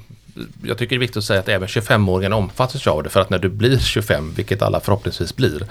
jag 0.64 0.78
tycker 0.78 0.90
det 0.90 0.98
är 0.98 1.00
viktigt 1.00 1.18
att 1.18 1.24
säga 1.24 1.40
att 1.40 1.50
även 1.50 1.68
25-åringen 1.68 2.34
omfattas 2.34 2.88
av 2.88 3.04
det 3.04 3.10
för 3.10 3.20
att 3.20 3.30
när 3.30 3.40
du 3.40 3.50
blir 3.50 3.78
25, 3.78 4.34
vilket 4.36 4.62
alla 4.62 4.80
förhoppningsvis 4.80 5.36
blir, 5.36 5.62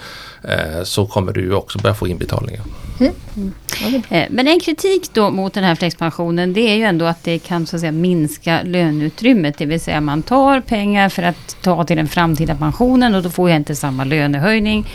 eh, 0.42 0.82
så 0.82 1.06
kommer 1.06 1.32
du 1.32 1.40
ju 1.40 1.54
också 1.54 1.78
börja 1.78 1.94
få 1.94 2.08
inbetalningar. 2.08 2.62
Mm. 3.00 3.12
Mm. 3.36 4.26
Men 4.30 4.48
en 4.48 4.60
kritik 4.60 5.10
då 5.12 5.30
mot 5.30 5.54
den 5.54 5.64
här 5.64 5.74
flexpensionen 5.74 6.52
det 6.52 6.60
är 6.60 6.74
ju 6.74 6.82
ändå 6.82 7.04
att 7.04 7.24
det 7.24 7.38
kan 7.38 7.66
så 7.66 7.76
att 7.76 7.80
säga 7.80 7.92
minska 7.92 8.62
löneutrymmet. 8.62 9.58
Det 9.58 9.66
vill 9.66 9.80
säga 9.80 10.00
man 10.00 10.22
tar 10.22 10.60
pengar 10.60 11.08
för 11.08 11.22
att 11.22 11.56
ta 11.62 11.84
till 11.84 11.96
den 11.96 12.08
framtida 12.08 12.54
pensionen 12.54 13.14
och 13.14 13.22
då 13.22 13.30
får 13.30 13.50
jag 13.50 13.56
inte 13.56 13.76
samma 13.76 14.04
lönehöjning. 14.04 14.86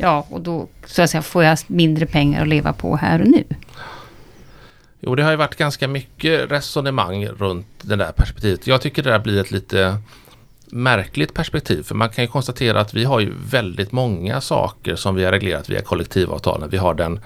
Ja, 0.00 0.26
och 0.30 0.40
då 0.40 0.68
så 0.86 1.02
att 1.02 1.10
säga, 1.10 1.22
får 1.22 1.44
jag 1.44 1.58
mindre 1.66 2.06
pengar 2.06 2.42
att 2.42 2.48
leva 2.48 2.72
på 2.72 2.96
här 2.96 3.20
och 3.20 3.28
nu. 3.28 3.44
Jo, 5.00 5.14
det 5.14 5.22
har 5.22 5.30
ju 5.30 5.36
varit 5.36 5.56
ganska 5.56 5.88
mycket 5.88 6.50
resonemang 6.50 7.26
runt 7.26 7.66
det 7.82 7.96
där 7.96 8.12
perspektivet. 8.12 8.66
Jag 8.66 8.80
tycker 8.80 9.02
det 9.02 9.10
där 9.10 9.18
blir 9.18 9.40
ett 9.40 9.50
lite 9.50 9.96
märkligt 10.66 11.34
perspektiv. 11.34 11.82
För 11.82 11.94
man 11.94 12.08
kan 12.08 12.24
ju 12.24 12.28
konstatera 12.28 12.80
att 12.80 12.94
vi 12.94 13.04
har 13.04 13.20
ju 13.20 13.32
väldigt 13.50 13.92
många 13.92 14.40
saker 14.40 14.96
som 14.96 15.14
vi 15.14 15.24
har 15.24 15.32
reglerat 15.32 15.68
via 15.68 15.80
kollektivavtalen. 15.80 16.70
Vi 16.70 16.76
har 16.76 16.94
den 16.94 17.20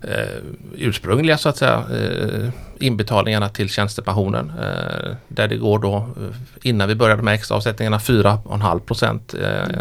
eh, 0.00 0.42
ursprungliga 0.76 1.38
så 1.38 1.48
att 1.48 1.56
säga 1.56 1.84
eh, 1.92 2.48
inbetalningarna 2.78 3.48
till 3.48 3.68
tjänstepensionen. 3.68 4.52
Eh, 4.58 5.16
där 5.28 5.48
det 5.48 5.56
går 5.56 5.78
då 5.78 5.96
eh, 5.96 6.36
innan 6.62 6.88
vi 6.88 6.94
började 6.94 7.22
med 7.22 7.34
extraavsättningarna 7.34 7.98
4,5 7.98 8.78
procent 8.78 9.34
eh, 9.34 9.80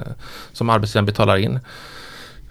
som 0.54 0.70
arbetsgivaren 0.70 1.06
betalar 1.06 1.38
in. 1.38 1.60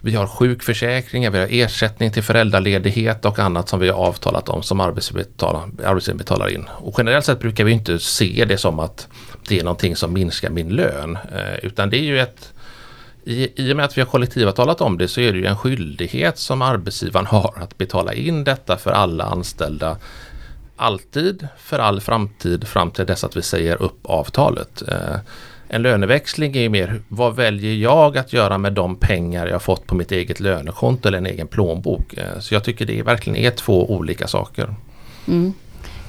Vi 0.02 0.14
har 0.14 0.26
sjukförsäkringar, 0.26 1.30
vi 1.30 1.38
har 1.38 1.48
ersättning 1.50 2.10
till 2.10 2.22
föräldraledighet 2.22 3.24
och 3.24 3.38
annat 3.38 3.68
som 3.68 3.80
vi 3.80 3.88
har 3.88 3.98
avtalat 3.98 4.48
om 4.48 4.62
som 4.62 4.80
arbetsgivaren 4.80 6.16
betalar 6.16 6.48
in. 6.48 6.68
Och 6.78 6.94
generellt 6.98 7.24
sett 7.24 7.40
brukar 7.40 7.64
vi 7.64 7.72
inte 7.72 7.98
se 7.98 8.44
det 8.48 8.58
som 8.58 8.78
att 8.78 9.08
det 9.48 9.58
är 9.58 9.64
någonting 9.64 9.96
som 9.96 10.12
minskar 10.12 10.50
min 10.50 10.68
lön. 10.68 11.18
Eh, 11.32 11.54
utan 11.62 11.90
det 11.90 11.96
är 11.96 12.04
ju 12.04 12.20
ett 12.20 12.52
i, 13.24 13.62
I 13.68 13.72
och 13.72 13.76
med 13.76 13.84
att 13.84 13.96
vi 13.96 14.00
har 14.00 14.06
kollektivavtalat 14.06 14.80
om 14.80 14.98
det 14.98 15.08
så 15.08 15.20
är 15.20 15.32
det 15.32 15.38
ju 15.38 15.46
en 15.46 15.56
skyldighet 15.56 16.38
som 16.38 16.62
arbetsgivaren 16.62 17.26
har 17.26 17.54
att 17.56 17.78
betala 17.78 18.14
in 18.14 18.44
detta 18.44 18.76
för 18.76 18.90
alla 18.90 19.24
anställda 19.24 19.96
alltid 20.80 21.48
för 21.58 21.78
all 21.78 22.00
framtid 22.00 22.68
fram 22.68 22.90
till 22.90 23.06
dess 23.06 23.24
att 23.24 23.36
vi 23.36 23.42
säger 23.42 23.82
upp 23.82 23.98
avtalet. 24.02 24.82
Eh, 24.88 25.16
en 25.72 25.82
löneväxling 25.82 26.56
är 26.56 26.60
ju 26.60 26.68
mer, 26.68 27.00
vad 27.08 27.36
väljer 27.36 27.74
jag 27.74 28.18
att 28.18 28.32
göra 28.32 28.58
med 28.58 28.72
de 28.72 28.96
pengar 28.96 29.46
jag 29.46 29.62
fått 29.62 29.86
på 29.86 29.94
mitt 29.94 30.12
eget 30.12 30.40
lönekonto 30.40 31.08
eller 31.08 31.18
en 31.18 31.26
egen 31.26 31.46
plånbok. 31.46 32.14
Eh, 32.14 32.40
så 32.40 32.54
jag 32.54 32.64
tycker 32.64 32.86
det 32.86 33.02
verkligen 33.02 33.36
är 33.36 33.50
två 33.50 33.90
olika 33.90 34.26
saker. 34.26 34.74
Mm. 35.28 35.52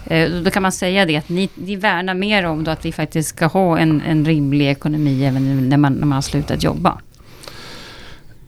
Eh, 0.05 0.29
då 0.29 0.51
kan 0.51 0.63
man 0.63 0.71
säga 0.71 1.05
det 1.05 1.15
att 1.15 1.29
ni, 1.29 1.49
ni 1.55 1.75
värnar 1.75 2.13
mer 2.13 2.45
om 2.45 2.63
då 2.63 2.71
att 2.71 2.85
vi 2.85 2.91
faktiskt 2.91 3.29
ska 3.29 3.45
ha 3.45 3.79
en, 3.79 4.01
en 4.01 4.25
rimlig 4.25 4.69
ekonomi 4.69 5.25
även 5.25 5.69
när 5.69 5.77
man, 5.77 5.93
när 5.93 6.07
man 6.07 6.15
har 6.15 6.21
slutat 6.21 6.63
jobba. 6.63 7.01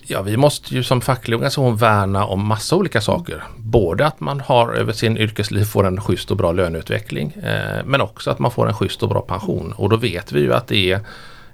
Ja, 0.07 0.21
vi 0.21 0.37
måste 0.37 0.75
ju 0.75 0.83
som 0.83 1.01
facklig 1.01 1.35
organisation 1.35 1.75
värna 1.75 2.25
om 2.25 2.47
massa 2.47 2.75
olika 2.75 3.01
saker. 3.01 3.43
Både 3.57 4.05
att 4.05 4.19
man 4.19 4.39
har 4.39 4.73
över 4.73 4.93
sin 4.93 5.17
yrkesliv 5.17 5.63
får 5.63 5.87
en 5.87 6.01
schysst 6.01 6.31
och 6.31 6.37
bra 6.37 6.51
löneutveckling 6.51 7.31
eh, 7.31 7.85
men 7.85 8.01
också 8.01 8.31
att 8.31 8.39
man 8.39 8.51
får 8.51 8.67
en 8.67 8.73
schysst 8.73 9.03
och 9.03 9.09
bra 9.09 9.21
pension. 9.21 9.73
Och 9.77 9.89
då 9.89 9.97
vet 9.97 10.31
vi 10.31 10.39
ju 10.39 10.53
att 10.53 10.67
det 10.67 10.91
är 10.91 10.99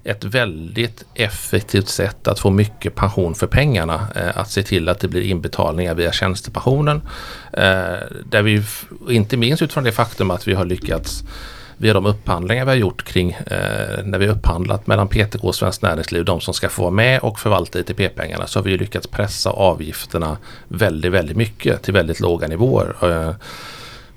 ett 0.03 0.23
väldigt 0.23 1.05
effektivt 1.13 1.87
sätt 1.87 2.27
att 2.27 2.39
få 2.39 2.49
mycket 2.49 2.95
pension 2.95 3.35
för 3.35 3.47
pengarna. 3.47 4.07
Eh, 4.15 4.37
att 4.37 4.51
se 4.51 4.63
till 4.63 4.89
att 4.89 4.99
det 4.99 5.07
blir 5.07 5.21
inbetalningar 5.21 5.95
via 5.95 6.11
tjänstepensionen. 6.11 7.01
Eh, 7.53 7.63
där 8.25 8.41
vi, 8.41 8.63
inte 9.09 9.37
minst 9.37 9.61
utifrån 9.61 9.83
det 9.83 9.91
faktum 9.91 10.31
att 10.31 10.47
vi 10.47 10.53
har 10.53 10.65
lyckats 10.65 11.23
via 11.81 11.93
de 11.93 12.05
upphandlingar 12.05 12.65
vi 12.65 12.71
har 12.71 12.77
gjort 12.77 13.03
kring 13.03 13.31
eh, 13.31 14.03
när 14.03 14.17
vi 14.17 14.27
upphandlat 14.27 14.87
mellan 14.87 15.07
PTK 15.07 15.43
och 15.43 15.55
Svenskt 15.55 15.81
Näringsliv, 15.81 16.25
de 16.25 16.41
som 16.41 16.53
ska 16.53 16.69
få 16.69 16.81
vara 16.81 16.91
med 16.91 17.19
och 17.19 17.39
förvalta 17.39 17.79
ITP-pengarna, 17.79 18.47
så 18.47 18.59
har 18.59 18.63
vi 18.63 18.77
lyckats 18.77 19.07
pressa 19.07 19.49
avgifterna 19.49 20.37
väldigt, 20.67 21.11
väldigt 21.11 21.37
mycket 21.37 21.81
till 21.81 21.93
väldigt 21.93 22.19
låga 22.19 22.47
nivåer. 22.47 22.95
Eh, 23.01 23.33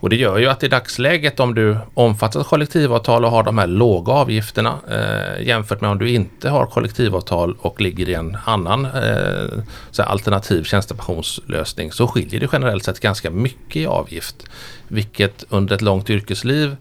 och 0.01 0.11
det 0.11 0.17
gör 0.17 0.39
ju 0.39 0.47
att 0.47 0.63
i 0.63 0.69
dagsläget 0.69 1.41
om 1.41 1.55
du 1.55 1.77
omfattas 1.95 2.37
av 2.37 2.45
kollektivavtal 2.45 3.25
och 3.25 3.31
har 3.31 3.43
de 3.43 3.59
här 3.59 3.67
låga 3.67 4.13
avgifterna 4.13 4.79
eh, 4.91 5.47
jämfört 5.47 5.81
med 5.81 5.91
om 5.91 5.99
du 5.99 6.11
inte 6.11 6.49
har 6.49 6.67
kollektivavtal 6.67 7.57
och 7.59 7.81
ligger 7.81 8.09
i 8.09 8.15
en 8.15 8.39
annan 8.45 8.85
eh, 8.85 10.09
alternativ 10.09 10.65
tjänstepensionslösning 10.65 11.93
så 11.93 12.07
skiljer 12.07 12.41
det 12.41 12.49
generellt 12.53 12.85
sett 12.85 13.01
ganska 13.01 13.31
mycket 13.31 13.77
i 13.77 13.87
avgift. 13.87 14.47
Vilket 14.89 15.45
under 15.49 15.75
ett 15.75 15.83
långt 15.83 16.11
yrkesliv 16.11 16.77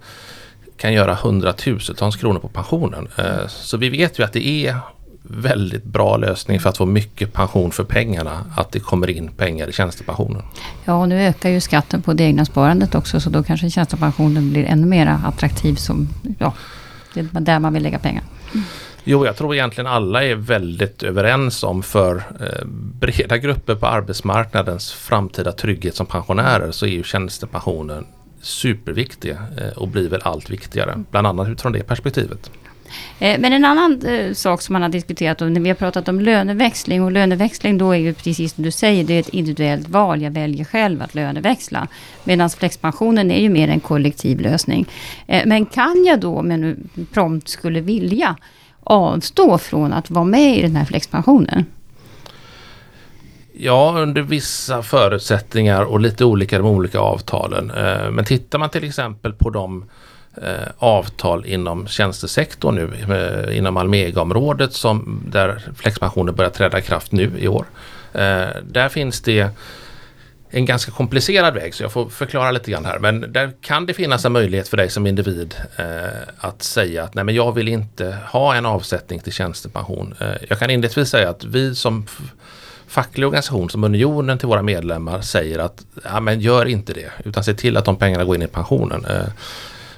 kan 0.81 0.93
göra 0.93 1.15
hundratusentals 1.15 2.15
kronor 2.15 2.39
på 2.39 2.47
pensionen. 2.47 3.07
Eh, 3.17 3.47
så 3.47 3.77
vi 3.77 3.89
vet 3.89 4.19
ju 4.19 4.23
att 4.23 4.33
det 4.33 4.47
är 4.47 4.75
väldigt 5.23 5.83
bra 5.83 6.17
lösning 6.17 6.59
för 6.59 6.69
att 6.69 6.77
få 6.77 6.85
mycket 6.85 7.33
pension 7.33 7.71
för 7.71 7.83
pengarna, 7.83 8.45
att 8.57 8.71
det 8.71 8.79
kommer 8.79 9.09
in 9.09 9.27
pengar 9.27 9.67
i 9.67 9.71
tjänstepensionen. 9.71 10.43
Ja, 10.85 10.93
och 10.93 11.09
nu 11.09 11.21
ökar 11.21 11.49
ju 11.49 11.61
skatten 11.61 12.01
på 12.01 12.13
det 12.13 12.23
egna 12.23 12.45
sparandet 12.45 12.95
också, 12.95 13.19
så 13.19 13.29
då 13.29 13.43
kanske 13.43 13.69
tjänstepensionen 13.69 14.49
blir 14.49 14.65
ännu 14.65 14.87
mer 14.87 15.17
attraktiv 15.25 15.75
som, 15.75 16.09
ja, 16.39 16.53
det 17.13 17.19
är 17.19 17.39
där 17.39 17.59
man 17.59 17.73
vill 17.73 17.83
lägga 17.83 17.99
pengar. 17.99 18.23
Jo, 19.03 19.25
jag 19.25 19.37
tror 19.37 19.53
egentligen 19.53 19.87
alla 19.87 20.23
är 20.23 20.35
väldigt 20.35 21.03
överens 21.03 21.63
om 21.63 21.83
för 21.83 22.15
eh, 22.15 22.65
breda 22.99 23.37
grupper 23.37 23.75
på 23.75 23.87
arbetsmarknadens 23.87 24.91
framtida 24.91 25.51
trygghet 25.51 25.95
som 25.95 26.05
pensionärer 26.05 26.71
så 26.71 26.85
är 26.85 26.89
ju 26.89 27.03
tjänstepensionen 27.03 28.05
superviktig 28.41 29.31
eh, 29.31 29.77
och 29.77 29.87
blir 29.87 30.09
väl 30.09 30.21
allt 30.23 30.49
viktigare. 30.49 31.03
Bland 31.11 31.27
annat 31.27 31.47
utifrån 31.47 31.71
det 31.71 31.83
perspektivet. 31.83 32.51
Eh, 33.19 33.39
men 33.39 33.53
en 33.53 33.65
annan 33.65 34.01
eh, 34.05 34.33
sak 34.33 34.61
som 34.61 34.73
man 34.73 34.81
har 34.81 34.89
diskuterat, 34.89 35.39
när 35.39 35.61
vi 35.61 35.69
har 35.69 35.75
pratat 35.75 36.07
om 36.07 36.19
löneväxling 36.19 37.03
och 37.03 37.11
löneväxling 37.11 37.77
då 37.77 37.91
är 37.91 37.99
ju 37.99 38.13
precis 38.13 38.53
som 38.53 38.63
du 38.63 38.71
säger, 38.71 39.03
det 39.03 39.13
är 39.13 39.19
ett 39.19 39.29
individuellt 39.29 39.89
val. 39.89 40.21
Jag 40.21 40.31
väljer 40.31 40.65
själv 40.65 41.01
att 41.01 41.15
löneväxla. 41.15 41.87
Medan 42.23 42.49
flexpensionen 42.49 43.31
är 43.31 43.41
ju 43.41 43.49
mer 43.49 43.67
en 43.67 43.79
kollektiv 43.79 44.39
lösning. 44.39 44.85
Men 45.27 45.65
kan 45.65 46.05
jag 46.07 46.19
då, 46.19 46.37
om 46.37 46.51
jag 46.51 46.59
nu 46.59 46.77
prompt 47.13 47.49
skulle 47.49 47.81
vilja, 47.81 48.35
avstå 48.83 49.57
från 49.57 49.93
att 49.93 50.09
vara 50.09 50.25
med 50.25 50.57
i 50.57 50.61
den 50.61 50.75
här 50.75 50.85
flexpensionen? 50.85 51.65
Ja, 53.63 53.93
under 53.97 54.21
vissa 54.21 54.83
förutsättningar 54.83 55.83
och 55.83 55.99
lite 55.99 56.25
olika 56.25 56.57
de 56.57 56.67
olika 56.67 56.99
avtalen. 56.99 57.71
Eh, 57.71 58.11
men 58.11 58.25
tittar 58.25 58.59
man 58.59 58.69
till 58.69 58.83
exempel 58.83 59.33
på 59.33 59.49
de 59.49 59.85
eh, 60.41 60.67
avtal 60.77 61.45
inom 61.45 61.87
tjänstesektorn 61.87 62.75
nu, 62.75 63.15
eh, 63.15 63.57
inom 63.57 63.77
Almega-området 63.77 64.73
som 64.73 65.23
där 65.27 65.61
flexpensioner 65.75 66.31
börjar 66.31 66.51
träda 66.51 66.79
i 66.79 66.81
kraft 66.81 67.11
nu 67.11 67.31
i 67.37 67.47
år. 67.47 67.65
Där 68.63 68.89
finns 68.89 69.21
det 69.21 69.49
en 70.49 70.65
ganska 70.65 70.91
komplicerad 70.91 71.53
väg 71.53 71.73
så 71.73 71.83
jag 71.83 71.91
får 71.91 72.09
förklara 72.09 72.51
lite 72.51 72.71
grann 72.71 72.85
här. 72.85 72.99
Men 72.99 73.33
där 73.33 73.51
kan 73.61 73.85
det 73.85 73.93
finnas 73.93 74.25
en 74.25 74.31
möjlighet 74.31 74.67
för 74.67 74.77
dig 74.77 74.89
som 74.89 75.07
individ 75.07 75.55
att 76.37 76.63
säga 76.63 77.03
att 77.03 77.13
nej 77.13 77.23
men 77.23 77.35
jag 77.35 77.51
vill 77.51 77.67
inte 77.67 78.17
ha 78.27 78.55
en 78.55 78.65
avsättning 78.65 79.19
till 79.19 79.33
tjänstepension. 79.33 80.15
jag 80.49 80.59
kan 80.59 80.69
inledningsvis 80.69 81.09
säga 81.09 81.29
att 81.29 81.43
vi 81.43 81.75
som 81.75 82.07
facklig 82.91 83.27
organisation 83.27 83.69
som 83.69 83.83
Unionen 83.83 84.37
till 84.37 84.47
våra 84.47 84.61
medlemmar 84.61 85.21
säger 85.21 85.59
att 85.59 85.85
ja, 86.03 86.19
men 86.19 86.39
gör 86.39 86.65
inte 86.65 86.93
det 86.93 87.11
utan 87.25 87.43
se 87.43 87.53
till 87.53 87.77
att 87.77 87.85
de 87.85 87.95
pengarna 87.95 88.23
går 88.23 88.35
in 88.35 88.41
i 88.41 88.47
pensionen. 88.47 89.05
Eh, 89.05 89.27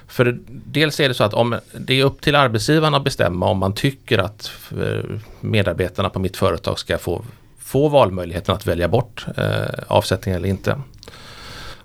för 0.07 0.38
dels 0.47 1.00
är 1.00 1.07
det 1.07 1.13
så 1.13 1.23
att 1.23 1.33
om 1.33 1.59
det 1.73 2.00
är 2.00 2.05
upp 2.05 2.21
till 2.21 2.35
arbetsgivarna 2.35 2.97
att 2.97 3.03
bestämma 3.03 3.45
om 3.45 3.57
man 3.57 3.73
tycker 3.73 4.17
att 4.17 4.51
eh, 4.71 5.17
medarbetarna 5.39 6.09
på 6.09 6.19
mitt 6.19 6.38
företag 6.38 6.79
ska 6.79 6.97
få, 6.97 7.25
få 7.59 7.88
valmöjligheten 7.88 8.55
att 8.55 8.67
välja 8.67 8.88
bort 8.88 9.25
eh, 9.38 9.83
avsättning 9.88 10.35
eller 10.35 10.50
inte. 10.50 10.77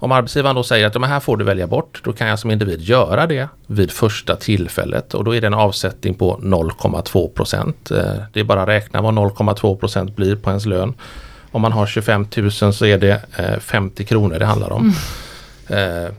Om 0.00 0.12
arbetsgivaren 0.12 0.56
då 0.56 0.62
säger 0.62 0.86
att 0.86 0.92
de 0.92 1.02
här 1.02 1.20
får 1.20 1.36
du 1.36 1.44
välja 1.44 1.66
bort, 1.66 2.00
då 2.04 2.12
kan 2.12 2.28
jag 2.28 2.38
som 2.38 2.50
individ 2.50 2.80
göra 2.80 3.26
det 3.26 3.48
vid 3.66 3.90
första 3.90 4.36
tillfället 4.36 5.14
och 5.14 5.24
då 5.24 5.34
är 5.34 5.40
det 5.40 5.46
en 5.46 5.54
avsättning 5.54 6.14
på 6.14 6.40
0,2 6.42 7.28
procent. 7.28 7.90
Eh, 7.90 8.12
det 8.32 8.40
är 8.40 8.44
bara 8.44 8.62
att 8.62 8.68
räkna 8.68 9.02
vad 9.02 9.14
0,2 9.14 9.76
procent 9.76 10.16
blir 10.16 10.36
på 10.36 10.50
ens 10.50 10.66
lön. 10.66 10.94
Om 11.50 11.62
man 11.62 11.72
har 11.72 11.86
25 11.86 12.26
000 12.36 12.50
så 12.50 12.86
är 12.86 12.98
det 12.98 13.22
50 13.60 14.02
eh, 14.02 14.06
kronor 14.06 14.38
det 14.38 14.46
handlar 14.46 14.72
om. 14.72 14.82
Mm. 14.82 14.94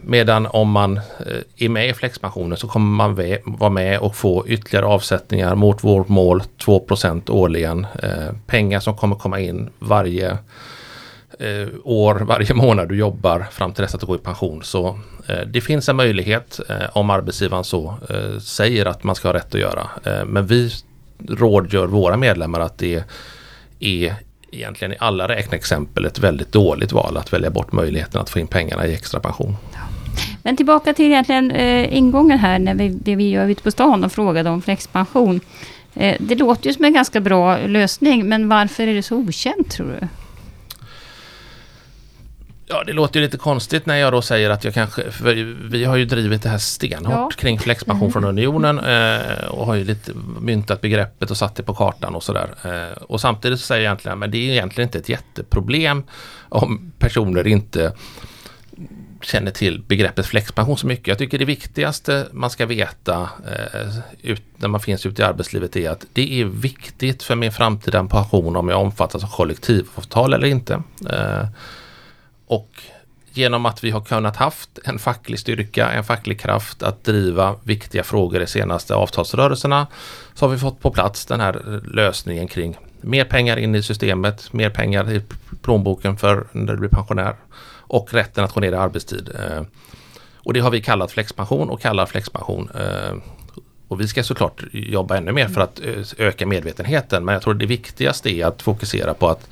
Medan 0.01 0.47
om 0.47 0.71
man 0.71 0.99
är 1.57 1.69
med 1.69 1.89
i 1.89 1.93
flexpensionen 1.93 2.57
så 2.57 2.67
kommer 2.67 2.87
man 2.87 3.15
vara 3.43 3.69
med 3.69 3.99
och 3.99 4.15
få 4.15 4.47
ytterligare 4.47 4.85
avsättningar 4.85 5.55
mot 5.55 5.83
vårt 5.83 6.07
mål 6.07 6.43
2% 6.59 7.31
årligen. 7.31 7.87
Pengar 8.47 8.79
som 8.79 8.97
kommer 8.97 9.15
komma 9.15 9.39
in 9.39 9.69
varje 9.79 10.37
eh, 11.39 11.67
år, 11.83 12.15
varje 12.15 12.53
månad 12.53 12.89
du 12.89 12.95
jobbar 12.95 13.47
fram 13.51 13.73
till 13.73 13.81
dess 13.81 13.95
att 13.95 14.01
du 14.01 14.07
går 14.07 14.15
i 14.15 14.19
pension. 14.19 14.63
Så 14.63 14.99
eh, 15.27 15.39
det 15.47 15.61
finns 15.61 15.89
en 15.89 15.95
möjlighet 15.95 16.59
eh, 16.69 16.75
om 16.93 17.09
arbetsgivaren 17.09 17.63
så 17.63 17.95
eh, 18.09 18.39
säger 18.39 18.85
att 18.85 19.03
man 19.03 19.15
ska 19.15 19.27
ha 19.27 19.33
rätt 19.33 19.55
att 19.55 19.61
göra. 19.61 19.89
Eh, 20.03 20.25
men 20.25 20.47
vi 20.47 20.71
rådgör 21.27 21.87
våra 21.87 22.17
medlemmar 22.17 22.59
att 22.59 22.77
det 22.77 23.03
är 23.79 24.15
egentligen 24.51 24.93
i 24.93 24.97
alla 24.99 25.27
räkneexempel 25.27 26.05
ett 26.05 26.19
väldigt 26.19 26.51
dåligt 26.51 26.91
val 26.91 27.17
att 27.17 27.33
välja 27.33 27.49
bort 27.49 27.71
möjligheten 27.71 28.21
att 28.21 28.29
få 28.29 28.39
in 28.39 28.47
pengarna 28.47 28.87
i 28.87 28.93
extra 28.93 29.19
pension. 29.19 29.57
Men 30.43 30.57
tillbaka 30.57 30.93
till 30.93 31.05
egentligen 31.05 31.51
eh, 31.51 31.97
ingången 31.97 32.39
här 32.39 32.59
när 32.59 32.75
vi, 32.75 32.89
det 32.89 33.15
vi 33.15 33.29
gör 33.29 33.47
ute 33.47 33.63
på 33.63 33.71
stan 33.71 34.03
och 34.03 34.11
frågade 34.11 34.49
om 34.49 34.61
flexpension. 34.61 35.41
Eh, 35.93 36.15
det 36.19 36.35
låter 36.35 36.67
ju 36.67 36.73
som 36.73 36.85
en 36.85 36.93
ganska 36.93 37.19
bra 37.19 37.57
lösning, 37.57 38.29
men 38.29 38.49
varför 38.49 38.87
är 38.87 38.93
det 38.93 39.03
så 39.03 39.15
okänt 39.15 39.71
tror 39.71 39.87
du? 39.87 40.07
Ja, 42.71 42.83
det 42.83 42.93
låter 42.93 43.19
ju 43.19 43.25
lite 43.25 43.37
konstigt 43.37 43.85
när 43.85 43.95
jag 43.95 44.13
då 44.13 44.21
säger 44.21 44.49
att 44.49 44.63
jag 44.63 44.73
kanske, 44.73 45.11
för 45.11 45.33
vi 45.69 45.85
har 45.85 45.95
ju 45.95 46.05
drivit 46.05 46.43
det 46.43 46.49
här 46.49 46.57
stenhårt 46.57 47.33
ja. 47.33 47.41
kring 47.41 47.59
flexpension 47.59 48.01
mm. 48.01 48.11
från 48.11 48.23
Unionen 48.23 48.79
eh, 48.79 49.47
och 49.47 49.65
har 49.65 49.75
ju 49.75 49.83
lite 49.83 50.11
myntat 50.39 50.81
begreppet 50.81 51.31
och 51.31 51.37
satt 51.37 51.55
det 51.55 51.63
på 51.63 51.73
kartan 51.73 52.15
och 52.15 52.23
sådär. 52.23 52.49
Eh, 52.63 53.03
och 53.03 53.21
samtidigt 53.21 53.59
så 53.59 53.65
säger 53.65 53.83
jag 53.83 53.89
egentligen, 53.89 54.19
men 54.19 54.31
det 54.31 54.37
är 54.37 54.51
egentligen 54.51 54.87
inte 54.87 54.97
ett 54.97 55.09
jätteproblem 55.09 56.03
om 56.49 56.91
personer 56.99 57.47
inte 57.47 57.93
känner 59.21 59.51
till 59.51 59.81
begreppet 59.87 60.25
flexpension 60.25 60.77
så 60.77 60.87
mycket. 60.87 61.07
Jag 61.07 61.17
tycker 61.17 61.39
det 61.39 61.45
viktigaste 61.45 62.27
man 62.31 62.49
ska 62.49 62.65
veta 62.65 63.21
eh, 63.21 63.97
ut, 64.21 64.43
när 64.57 64.67
man 64.67 64.79
finns 64.79 65.05
ute 65.05 65.21
i 65.21 65.25
arbetslivet 65.25 65.75
är 65.75 65.89
att 65.89 66.05
det 66.13 66.41
är 66.41 66.45
viktigt 66.45 67.23
för 67.23 67.35
min 67.35 67.51
framtida 67.51 68.03
pension 68.03 68.55
om 68.55 68.69
jag 68.69 68.81
omfattas 68.81 69.23
av 69.23 69.27
kollektivavtal 69.27 70.33
eller 70.33 70.47
inte. 70.47 70.81
Eh, 71.09 71.45
och 72.49 72.83
genom 73.33 73.65
att 73.65 73.83
vi 73.83 73.91
har 73.91 74.01
kunnat 74.01 74.35
haft 74.35 74.79
en 74.83 74.99
facklig 74.99 75.39
styrka, 75.39 75.91
en 75.91 76.03
facklig 76.03 76.39
kraft 76.39 76.83
att 76.83 77.03
driva 77.03 77.55
viktiga 77.63 78.03
frågor 78.03 78.41
i 78.41 78.47
senaste 78.47 78.95
avtalsrörelserna 78.95 79.87
så 80.33 80.45
har 80.45 80.51
vi 80.51 80.57
fått 80.57 80.79
på 80.79 80.91
plats 80.91 81.25
den 81.25 81.39
här 81.39 81.81
lösningen 81.93 82.47
kring 82.47 82.77
mer 83.01 83.25
pengar 83.25 83.57
in 83.57 83.75
i 83.75 83.83
systemet, 83.83 84.53
mer 84.53 84.69
pengar 84.69 85.11
i 85.11 85.21
plånboken 85.61 86.17
för 86.17 86.47
när 86.51 86.73
du 86.73 86.79
blir 86.79 86.89
pensionär 86.89 87.35
och 87.79 88.13
rätten 88.13 88.43
att 88.43 88.53
gå 88.53 88.59
ner 88.59 88.71
i 88.71 88.75
arbetstid. 88.75 89.29
Eh, 89.35 89.63
och 90.35 90.53
det 90.53 90.59
har 90.59 90.71
vi 90.71 90.81
kallat 90.81 91.11
flexpension 91.11 91.69
och 91.69 91.81
kallar 91.81 92.05
flexpension. 92.05 92.69
Eh, 92.75 93.15
och 93.87 94.01
vi 94.01 94.07
ska 94.07 94.23
såklart 94.23 94.63
jobba 94.71 95.17
ännu 95.17 95.31
mer 95.31 95.47
för 95.47 95.61
att 95.61 95.79
eh, 95.79 96.27
öka 96.27 96.45
medvetenheten 96.45 97.25
men 97.25 97.33
jag 97.33 97.41
tror 97.41 97.53
det 97.53 97.65
viktigaste 97.65 98.29
är 98.29 98.45
att 98.45 98.61
fokusera 98.61 99.13
på 99.13 99.27
att 99.27 99.47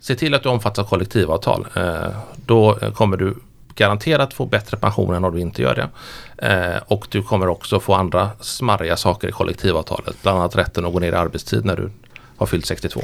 Se 0.00 0.14
till 0.14 0.34
att 0.34 0.42
du 0.42 0.48
omfattas 0.48 0.78
av 0.78 0.88
kollektivavtal. 0.88 1.66
Eh, 1.76 2.08
då 2.46 2.78
eh, 2.82 2.92
kommer 2.92 3.16
du 3.16 3.34
garanterat 3.74 4.34
få 4.34 4.46
bättre 4.46 4.76
pension 4.76 5.14
än 5.14 5.24
om 5.24 5.34
du 5.34 5.40
inte 5.40 5.62
gör 5.62 5.74
det. 5.74 5.88
Eh, 6.48 6.82
och 6.86 7.06
du 7.10 7.22
kommer 7.22 7.48
också 7.48 7.80
få 7.80 7.94
andra 7.94 8.30
smarriga 8.40 8.96
saker 8.96 9.28
i 9.28 9.32
kollektivavtalet. 9.32 10.22
Bland 10.22 10.38
annat 10.38 10.56
rätten 10.56 10.86
att 10.86 10.92
gå 10.92 10.98
ner 10.98 11.12
i 11.12 11.16
arbetstid 11.16 11.64
när 11.64 11.76
du 11.76 11.90
har 12.36 12.46
fyllt 12.46 12.66
62. 12.66 13.00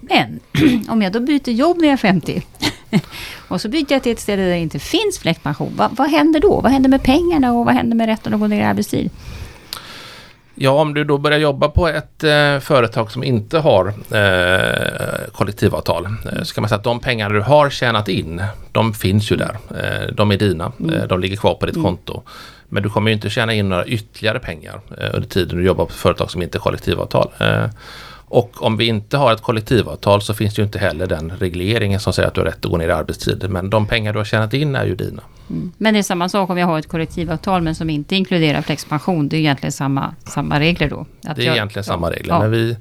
Men 0.00 0.40
om 0.88 1.02
jag 1.02 1.12
då 1.12 1.20
byter 1.20 1.50
jobb 1.50 1.76
när 1.76 1.84
jag 1.84 1.92
är 1.92 1.96
50 1.96 2.42
och 3.48 3.60
så 3.60 3.68
byter 3.68 3.92
jag 3.92 4.02
till 4.02 4.12
ett 4.12 4.20
ställe 4.20 4.42
där 4.42 4.50
det 4.50 4.58
inte 4.58 4.78
finns 4.78 5.18
fläktpension. 5.18 5.72
Vad, 5.76 5.96
vad 5.96 6.10
händer 6.10 6.40
då? 6.40 6.60
Vad 6.60 6.72
händer 6.72 6.90
med 6.90 7.02
pengarna 7.02 7.52
och 7.52 7.64
vad 7.64 7.74
händer 7.74 7.96
med 7.96 8.06
rätten 8.06 8.34
att 8.34 8.40
gå 8.40 8.46
ner 8.46 8.60
i 8.60 8.64
arbetstid? 8.64 9.10
Ja, 10.58 10.70
om 10.70 10.94
du 10.94 11.04
då 11.04 11.18
börjar 11.18 11.38
jobba 11.38 11.68
på 11.68 11.88
ett 11.88 12.24
eh, 12.24 12.58
företag 12.58 13.10
som 13.12 13.24
inte 13.24 13.58
har 13.58 13.86
eh, 14.10 15.32
kollektivavtal 15.32 16.06
eh, 16.06 16.42
så 16.42 16.54
kan 16.54 16.62
man 16.62 16.68
säga 16.68 16.76
att 16.76 16.84
de 16.84 17.00
pengar 17.00 17.30
du 17.30 17.40
har 17.40 17.70
tjänat 17.70 18.08
in, 18.08 18.42
de 18.72 18.94
finns 18.94 19.32
ju 19.32 19.36
där. 19.36 19.56
Eh, 19.70 20.14
de 20.14 20.30
är 20.30 20.36
dina, 20.36 20.72
mm. 20.80 20.94
Eh, 20.94 21.06
de 21.06 21.20
ligger 21.20 21.36
kvar 21.36 21.54
på 21.54 21.66
ditt 21.66 21.76
mm. 21.76 21.84
konto. 21.84 22.22
Men 22.68 22.82
du 22.82 22.90
kommer 22.90 23.10
ju 23.10 23.14
inte 23.14 23.30
tjäna 23.30 23.54
in 23.54 23.68
några 23.68 23.86
ytterligare 23.86 24.38
pengar 24.38 24.80
eh, 24.98 25.10
under 25.14 25.28
tiden 25.28 25.58
du 25.58 25.64
jobbar 25.64 25.84
på 25.84 25.90
ett 25.90 25.96
företag 25.96 26.30
som 26.30 26.42
inte 26.42 26.58
har 26.58 26.62
kollektivavtal. 26.62 27.30
Och 28.28 28.62
om 28.62 28.76
vi 28.76 28.86
inte 28.86 29.16
har 29.16 29.32
ett 29.32 29.42
kollektivavtal 29.42 30.22
så 30.22 30.34
finns 30.34 30.54
det 30.54 30.60
ju 30.60 30.66
inte 30.66 30.78
heller 30.78 31.06
den 31.06 31.32
regleringen 31.38 32.00
som 32.00 32.12
säger 32.12 32.28
att 32.28 32.34
du 32.34 32.40
har 32.40 32.46
rätt 32.46 32.64
att 32.64 32.70
gå 32.70 32.76
ner 32.76 32.88
i 32.88 32.92
arbetstid. 32.92 33.50
Men 33.50 33.70
de 33.70 33.86
pengar 33.86 34.12
du 34.12 34.18
har 34.18 34.24
tjänat 34.24 34.54
in 34.54 34.76
är 34.76 34.84
ju 34.86 34.94
dina. 34.94 35.22
Mm. 35.50 35.72
Men 35.78 35.94
det 35.94 36.00
är 36.00 36.02
samma 36.02 36.28
sak 36.28 36.50
om 36.50 36.58
jag 36.58 36.66
har 36.66 36.78
ett 36.78 36.88
kollektivavtal 36.88 37.62
men 37.62 37.74
som 37.74 37.90
inte 37.90 38.16
inkluderar 38.16 38.62
flexpension. 38.62 39.28
Det 39.28 39.36
är 39.36 39.38
egentligen 39.38 39.72
samma, 39.72 40.14
samma 40.24 40.60
regler 40.60 40.90
då? 40.90 41.06
Att 41.24 41.36
det 41.36 41.42
är 41.42 41.46
jag, 41.46 41.56
egentligen 41.56 41.84
ja, 41.86 41.92
samma 41.92 42.10
regler. 42.10 42.34
Ja. 42.34 42.40
Men 42.40 42.50
vi, 42.50 42.76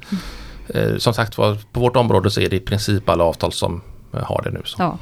eh, 0.67 0.97
som 0.97 1.13
sagt 1.13 1.35
på 1.35 1.57
vårt 1.71 1.95
område 1.95 2.31
så 2.31 2.41
är 2.41 2.49
det 2.49 2.55
i 2.55 2.59
princip 2.59 3.09
alla 3.09 3.23
avtal 3.23 3.51
som 3.51 3.81
eh, 4.13 4.23
har 4.23 4.41
det 4.43 4.51
nu. 4.51 4.61
Så. 4.65 4.75
Ja. 4.79 4.97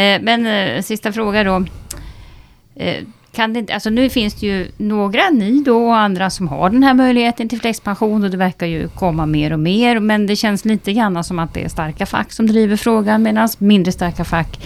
Eh, 0.00 0.20
men 0.22 0.46
eh, 0.46 0.82
sista 0.82 1.12
fråga 1.12 1.44
då. 1.44 1.64
Kan 3.32 3.52
det 3.52 3.58
inte, 3.58 3.74
alltså 3.74 3.90
nu 3.90 4.10
finns 4.10 4.34
det 4.34 4.46
ju 4.46 4.68
några, 4.76 5.30
ni 5.30 5.62
då 5.62 5.86
och 5.86 5.96
andra 5.96 6.30
som 6.30 6.48
har 6.48 6.70
den 6.70 6.82
här 6.82 6.94
möjligheten 6.94 7.48
till 7.48 7.60
flexpension 7.60 8.24
och 8.24 8.30
det 8.30 8.36
verkar 8.36 8.66
ju 8.66 8.88
komma 8.88 9.26
mer 9.26 9.52
och 9.52 9.60
mer. 9.60 10.00
Men 10.00 10.26
det 10.26 10.36
känns 10.36 10.64
lite 10.64 10.92
grann 10.92 11.24
som 11.24 11.38
att 11.38 11.54
det 11.54 11.64
är 11.64 11.68
starka 11.68 12.06
fack 12.06 12.32
som 12.32 12.46
driver 12.46 12.76
frågan 12.76 13.22
medan 13.22 13.48
mindre 13.58 13.92
starka 13.92 14.24
fack 14.24 14.60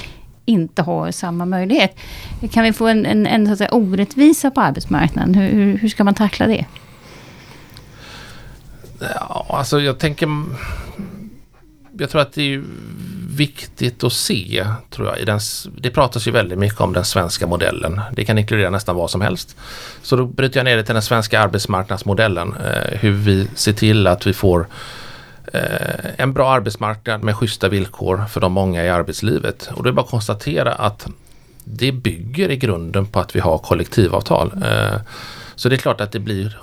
inte 0.44 0.82
har 0.82 1.10
samma 1.10 1.44
möjlighet. 1.44 1.96
Kan 2.50 2.64
vi 2.64 2.72
få 2.72 2.86
en, 2.86 3.06
en, 3.06 3.26
en 3.26 3.46
så 3.46 3.52
att 3.52 3.58
säga, 3.58 3.74
orättvisa 3.74 4.50
på 4.50 4.60
arbetsmarknaden? 4.60 5.34
Hur, 5.34 5.78
hur 5.78 5.88
ska 5.88 6.04
man 6.04 6.14
tackla 6.14 6.46
det? 6.46 6.66
Ja, 9.00 9.46
alltså 9.48 9.80
jag 9.80 9.98
tänker... 9.98 10.28
Jag 11.98 12.10
tror 12.10 12.20
att 12.20 12.32
det 12.32 12.54
är 12.54 12.62
viktigt 13.32 14.04
att 14.04 14.12
se, 14.12 14.66
tror 14.90 15.08
jag. 15.08 15.18
I 15.18 15.24
den, 15.24 15.40
det 15.76 15.90
pratas 15.90 16.26
ju 16.28 16.30
väldigt 16.30 16.58
mycket 16.58 16.80
om 16.80 16.92
den 16.92 17.04
svenska 17.04 17.46
modellen. 17.46 18.00
Det 18.12 18.24
kan 18.24 18.38
inkludera 18.38 18.70
nästan 18.70 18.96
vad 18.96 19.10
som 19.10 19.20
helst. 19.20 19.56
Så 20.02 20.16
då 20.16 20.26
bryter 20.26 20.60
jag 20.60 20.64
ner 20.64 20.76
det 20.76 20.82
till 20.82 20.94
den 20.94 21.02
svenska 21.02 21.40
arbetsmarknadsmodellen. 21.40 22.54
Eh, 22.54 22.98
hur 22.98 23.12
vi 23.12 23.48
ser 23.54 23.72
till 23.72 24.06
att 24.06 24.26
vi 24.26 24.32
får 24.32 24.66
eh, 25.52 25.60
en 26.16 26.32
bra 26.32 26.50
arbetsmarknad 26.50 27.22
med 27.22 27.36
schyssta 27.36 27.68
villkor 27.68 28.24
för 28.30 28.40
de 28.40 28.52
många 28.52 28.84
i 28.84 28.88
arbetslivet. 28.88 29.70
Och 29.74 29.82
det 29.82 29.90
är 29.90 29.92
bara 29.92 30.04
att 30.04 30.10
konstatera 30.10 30.72
att 30.72 31.06
det 31.64 31.92
bygger 31.92 32.50
i 32.50 32.56
grunden 32.56 33.06
på 33.06 33.20
att 33.20 33.36
vi 33.36 33.40
har 33.40 33.58
kollektivavtal. 33.58 34.52
Eh, 34.64 35.00
så 35.54 35.68
det 35.68 35.74
är 35.74 35.78
klart 35.78 36.00
att 36.00 36.12
det 36.12 36.20
blir 36.20 36.56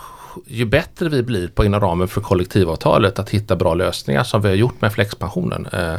ju 0.48 0.66
bättre 0.66 1.10
vi 1.10 1.24
blir 1.24 1.48
på 1.48 1.66
inom 1.66 1.80
ramen 1.80 2.08
för 2.08 2.22
kollektivavtalet 2.22 3.20
att 3.20 3.30
hitta 3.30 3.56
bra 3.56 3.74
lösningar 3.74 4.24
som 4.24 4.42
vi 4.42 4.48
har 4.48 4.56
gjort 4.56 4.82
med 4.82 4.94
flexpensionen. 4.94 5.66
Eh, 5.66 5.96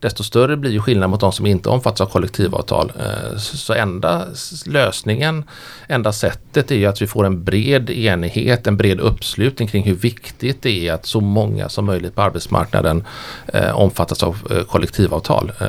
desto 0.00 0.24
större 0.24 0.56
blir 0.56 0.70
ju 0.70 0.80
skillnaden 0.80 1.10
mot 1.10 1.20
de 1.20 1.32
som 1.32 1.46
inte 1.46 1.68
omfattas 1.68 2.00
av 2.00 2.06
kollektivavtal. 2.06 2.92
Eh, 3.00 3.38
så 3.38 3.72
enda 3.74 4.24
lösningen, 4.66 5.44
enda 5.88 6.12
sättet 6.12 6.70
är 6.70 6.76
ju 6.76 6.86
att 6.86 7.02
vi 7.02 7.06
får 7.06 7.26
en 7.26 7.44
bred 7.44 7.90
enighet, 7.90 8.66
en 8.66 8.76
bred 8.76 9.00
uppslutning 9.00 9.68
kring 9.68 9.84
hur 9.84 9.94
viktigt 9.94 10.62
det 10.62 10.88
är 10.88 10.92
att 10.92 11.06
så 11.06 11.20
många 11.20 11.68
som 11.68 11.84
möjligt 11.84 12.14
på 12.14 12.22
arbetsmarknaden 12.22 13.04
eh, 13.46 13.78
omfattas 13.78 14.22
av 14.22 14.36
eh, 14.50 14.62
kollektivavtal. 14.62 15.52
Eh, 15.60 15.66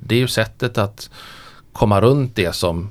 det 0.00 0.14
är 0.14 0.18
ju 0.18 0.28
sättet 0.28 0.78
att 0.78 1.10
komma 1.72 2.00
runt 2.00 2.36
det 2.36 2.54
som 2.54 2.90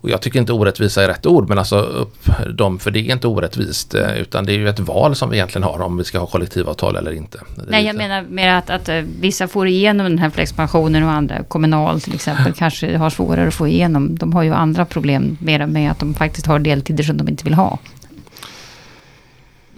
och 0.00 0.10
jag 0.10 0.22
tycker 0.22 0.40
inte 0.40 0.52
orättvisa 0.52 1.04
är 1.04 1.08
rätt 1.08 1.26
ord 1.26 1.48
men 1.48 1.58
alltså 1.58 1.76
upp 1.76 2.16
dem 2.54 2.78
för 2.78 2.90
det 2.90 3.00
är 3.00 3.12
inte 3.12 3.26
orättvist 3.26 3.94
eh, 3.94 4.16
utan 4.16 4.46
det 4.46 4.52
är 4.52 4.58
ju 4.58 4.68
ett 4.68 4.80
val 4.80 5.14
som 5.14 5.30
vi 5.30 5.36
egentligen 5.36 5.62
har 5.62 5.82
om 5.82 5.96
vi 5.96 6.04
ska 6.04 6.18
ha 6.18 6.26
kollektivavtal 6.26 6.96
eller 6.96 7.12
inte. 7.12 7.38
Nej 7.68 7.84
jag 7.86 7.96
menar 7.96 8.22
mer 8.22 8.54
att, 8.54 8.70
att 8.70 8.88
eh, 8.88 9.02
vissa 9.20 9.48
får 9.48 9.66
igenom 9.66 10.06
den 10.06 10.18
här 10.18 10.30
flexpensionen 10.30 11.02
och 11.02 11.10
andra, 11.10 11.42
kommunal 11.42 12.00
till 12.00 12.14
exempel, 12.14 12.52
kanske 12.56 12.96
har 12.96 13.10
svårare 13.10 13.48
att 13.48 13.54
få 13.54 13.68
igenom. 13.68 14.16
De 14.18 14.32
har 14.32 14.42
ju 14.42 14.54
andra 14.54 14.84
problem 14.84 15.36
mer 15.40 15.66
med 15.66 15.90
att 15.90 15.98
de 15.98 16.14
faktiskt 16.14 16.46
har 16.46 16.58
deltider 16.58 17.04
som 17.04 17.16
de 17.16 17.28
inte 17.28 17.44
vill 17.44 17.54
ha. 17.54 17.78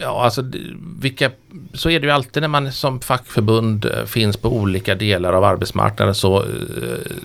Ja, 0.01 0.25
alltså 0.25 0.43
vilka, 1.01 1.31
så 1.75 1.91
är 1.91 2.01
det 2.01 2.07
ju 2.07 2.13
alltid 2.13 2.41
när 2.43 2.49
man 2.49 2.73
som 2.73 3.01
fackförbund 3.01 3.85
eh, 3.85 4.05
finns 4.05 4.37
på 4.37 4.49
olika 4.49 4.95
delar 4.95 5.33
av 5.33 5.45
arbetsmarknaden 5.45 6.15
så 6.15 6.43
eh, 6.43 6.49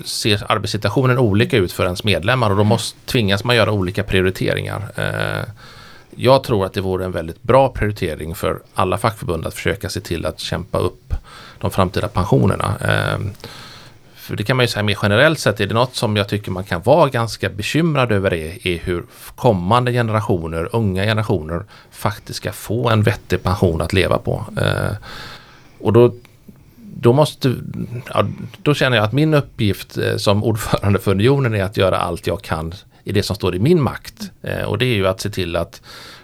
ser 0.05 0.51
arbetssituationen 0.51 1.17
olika 1.17 1.57
ut 1.57 1.71
för 1.71 1.83
ens 1.83 2.03
medlemmar 2.03 2.49
och 2.49 2.57
då 2.57 2.63
måste, 2.63 2.99
tvingas 3.05 3.43
man 3.43 3.55
göra 3.55 3.71
olika 3.71 4.03
prioriteringar. 4.03 4.83
Eh, 4.95 5.49
jag 6.15 6.43
tror 6.43 6.65
att 6.65 6.73
det 6.73 6.81
vore 6.81 7.05
en 7.05 7.11
väldigt 7.11 7.43
bra 7.43 7.69
prioritering 7.69 8.35
för 8.35 8.59
alla 8.73 8.97
fackförbund 8.97 9.47
att 9.47 9.53
försöka 9.53 9.89
se 9.89 10.01
till 10.01 10.25
att 10.25 10.39
kämpa 10.39 10.77
upp 10.77 11.13
de 11.59 11.71
framtida 11.71 12.07
pensionerna. 12.07 12.77
För 14.23 14.35
det 14.35 14.43
kan 14.43 14.57
man 14.57 14.63
ju 14.63 14.67
säga 14.67 14.83
mer 14.83 14.97
generellt 15.01 15.39
sett, 15.39 15.59
är 15.59 15.67
det 15.67 15.73
något 15.73 15.95
som 15.95 16.17
jag 16.17 16.29
tycker 16.29 16.51
man 16.51 16.63
kan 16.63 16.81
vara 16.81 17.09
ganska 17.09 17.49
bekymrad 17.49 18.11
över 18.11 18.33
är, 18.33 18.67
är 18.67 18.79
hur 18.79 19.03
kommande 19.35 19.91
generationer, 19.91 20.69
unga 20.71 21.03
generationer 21.03 21.63
faktiskt 21.91 22.37
ska 22.37 22.51
få 22.51 22.89
en 22.89 23.03
vettig 23.03 23.43
pension 23.43 23.81
att 23.81 23.93
leva 23.93 24.17
på. 24.17 24.45
Eh, 24.61 24.95
och 25.79 25.93
då 25.93 26.13
då, 26.95 27.13
måste, 27.13 27.55
ja, 28.13 28.27
då 28.61 28.73
känner 28.73 28.97
jag 28.97 29.05
att 29.05 29.13
min 29.13 29.33
uppgift 29.33 29.97
eh, 29.97 30.17
som 30.17 30.43
ordförande 30.43 30.99
för 30.99 31.11
Unionen 31.11 31.55
är 31.55 31.63
att 31.63 31.77
göra 31.77 31.97
allt 31.97 32.27
jag 32.27 32.41
kan 32.41 32.73
i 33.03 33.11
det 33.11 33.23
som 33.23 33.35
står 33.35 33.55
i 33.55 33.59
min 33.59 33.81
makt. 33.81 34.31
Eh, 34.41 34.63
och 34.63 34.77
det 34.77 34.85
är 34.85 34.95
ju 34.95 35.07
att 35.07 35.21
se 35.21 35.29
till 35.29 35.55
att 35.55 35.81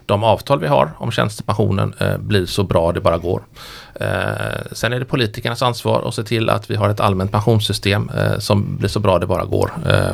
de 0.09 0.23
avtal 0.23 0.59
vi 0.59 0.67
har 0.67 0.91
om 0.97 1.11
tjänstepensionen 1.11 1.93
eh, 1.99 2.17
blir 2.17 2.45
så 2.45 2.63
bra 2.63 2.91
det 2.91 3.01
bara 3.01 3.17
går. 3.17 3.43
Eh, 3.95 4.07
sen 4.71 4.93
är 4.93 4.99
det 4.99 5.05
politikernas 5.05 5.61
ansvar 5.61 6.07
att 6.07 6.15
se 6.15 6.23
till 6.23 6.49
att 6.49 6.71
vi 6.71 6.75
har 6.75 6.89
ett 6.89 6.99
allmänt 6.99 7.31
pensionssystem 7.31 8.09
eh, 8.09 8.39
som 8.39 8.77
blir 8.77 8.89
så 8.89 8.99
bra 8.99 9.19
det 9.19 9.27
bara 9.27 9.45
går. 9.45 9.71
Eh, 9.89 10.13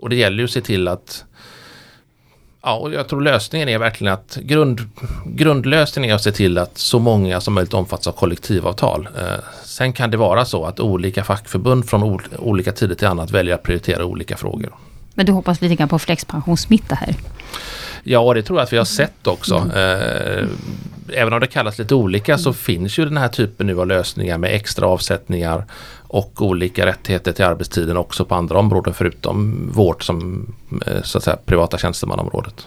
och 0.00 0.08
det 0.08 0.16
gäller 0.16 0.38
ju 0.38 0.44
att 0.44 0.50
se 0.50 0.60
till 0.60 0.88
att 0.88 1.24
Ja, 2.62 2.74
och 2.76 2.92
jag 2.92 3.08
tror 3.08 3.20
lösningen 3.20 3.68
är 3.68 3.78
verkligen 3.78 4.12
att 4.12 4.38
grund, 4.42 4.80
grundlösningen 5.24 6.10
är 6.10 6.14
att 6.14 6.22
se 6.22 6.32
till 6.32 6.58
att 6.58 6.78
så 6.78 6.98
många 6.98 7.40
som 7.40 7.54
möjligt 7.54 7.74
omfattas 7.74 8.06
av 8.06 8.12
kollektivavtal. 8.12 9.08
Eh, 9.18 9.44
sen 9.64 9.92
kan 9.92 10.10
det 10.10 10.16
vara 10.16 10.44
så 10.44 10.64
att 10.64 10.80
olika 10.80 11.24
fackförbund 11.24 11.88
från 11.88 12.02
ol, 12.02 12.22
olika 12.38 12.72
tider 12.72 12.94
till 12.94 13.06
annat 13.06 13.30
väljer 13.30 13.54
att 13.54 13.62
prioritera 13.62 14.04
olika 14.04 14.36
frågor. 14.36 14.74
Men 15.14 15.26
du 15.26 15.32
hoppas 15.32 15.60
lite 15.60 15.74
grann 15.74 15.88
på 15.88 15.98
flexpensionssmitta 15.98 16.94
här? 16.94 17.14
Ja, 18.08 18.34
det 18.34 18.42
tror 18.42 18.58
jag 18.58 18.64
att 18.64 18.72
vi 18.72 18.76
har 18.76 18.84
sett 18.84 19.26
också. 19.26 19.56
Mm. 19.74 20.48
Även 21.08 21.32
om 21.32 21.40
det 21.40 21.46
kallas 21.46 21.78
lite 21.78 21.94
olika 21.94 22.38
så 22.38 22.52
finns 22.52 22.98
ju 22.98 23.04
den 23.04 23.16
här 23.16 23.28
typen 23.28 23.66
nu 23.66 23.80
av 23.80 23.86
lösningar 23.86 24.38
med 24.38 24.54
extra 24.54 24.86
avsättningar 24.86 25.64
och 26.08 26.42
olika 26.42 26.86
rättigheter 26.86 27.32
till 27.32 27.44
arbetstiden 27.44 27.96
också 27.96 28.24
på 28.24 28.34
andra 28.34 28.58
områden 28.58 28.94
förutom 28.94 29.68
vårt 29.72 30.02
som 30.02 30.46
eh, 30.86 31.02
så 31.02 31.18
att 31.18 31.24
säga, 31.24 31.36
privata 31.44 31.78
tjänstemannaområdet. 31.78 32.66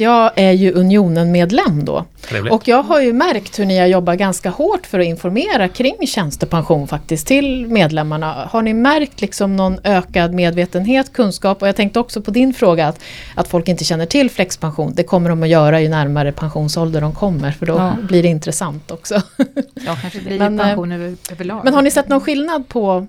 Jag 0.00 0.30
är 0.36 0.52
ju 0.52 0.72
Unionen-medlem 0.72 1.84
då. 1.84 2.04
Trevligt. 2.20 2.52
Och 2.52 2.68
jag 2.68 2.82
har 2.82 3.00
ju 3.00 3.12
märkt 3.12 3.58
hur 3.58 3.64
ni 3.64 3.78
har 3.78 3.86
jobbat 3.86 4.18
ganska 4.18 4.50
hårt 4.50 4.86
för 4.86 5.00
att 5.00 5.06
informera 5.06 5.68
kring 5.68 6.06
tjänstepension 6.06 6.88
faktiskt 6.88 7.26
till 7.26 7.66
medlemmarna. 7.66 8.48
Har 8.50 8.62
ni 8.62 8.74
märkt 8.74 9.20
liksom 9.20 9.56
någon 9.56 9.78
ökad 9.84 10.34
medvetenhet, 10.34 11.12
kunskap? 11.12 11.62
Och 11.62 11.68
jag 11.68 11.76
tänkte 11.76 12.00
också 12.00 12.22
på 12.22 12.30
din 12.30 12.54
fråga 12.54 12.88
att, 12.88 13.00
att 13.34 13.48
folk 13.48 13.68
inte 13.68 13.84
känner 13.84 14.06
till 14.06 14.30
flexpension. 14.30 14.94
Det 14.94 15.02
kommer 15.02 15.30
de 15.30 15.42
att 15.42 15.48
göra 15.48 15.80
ju 15.80 15.88
närmare 15.88 16.32
pensionsålder 16.32 17.00
de 17.00 17.14
kommer 17.14 17.52
för 17.52 17.66
då 17.66 17.74
ja. 17.74 17.96
blir 18.02 18.22
det 18.22 18.28
intressant 18.28 18.90
också. 18.90 19.22
Ja, 19.86 19.96
kanske 20.00 20.20
blir 20.20 20.38
men, 20.38 20.58
pension 20.58 20.92
över, 20.92 21.16
överlag. 21.30 21.60
Men 21.64 21.74
har 21.74 21.82
ni 21.82 21.90
sett 21.90 22.08
någon 22.08 22.20
skillnad 22.20 22.68
på 22.68 23.06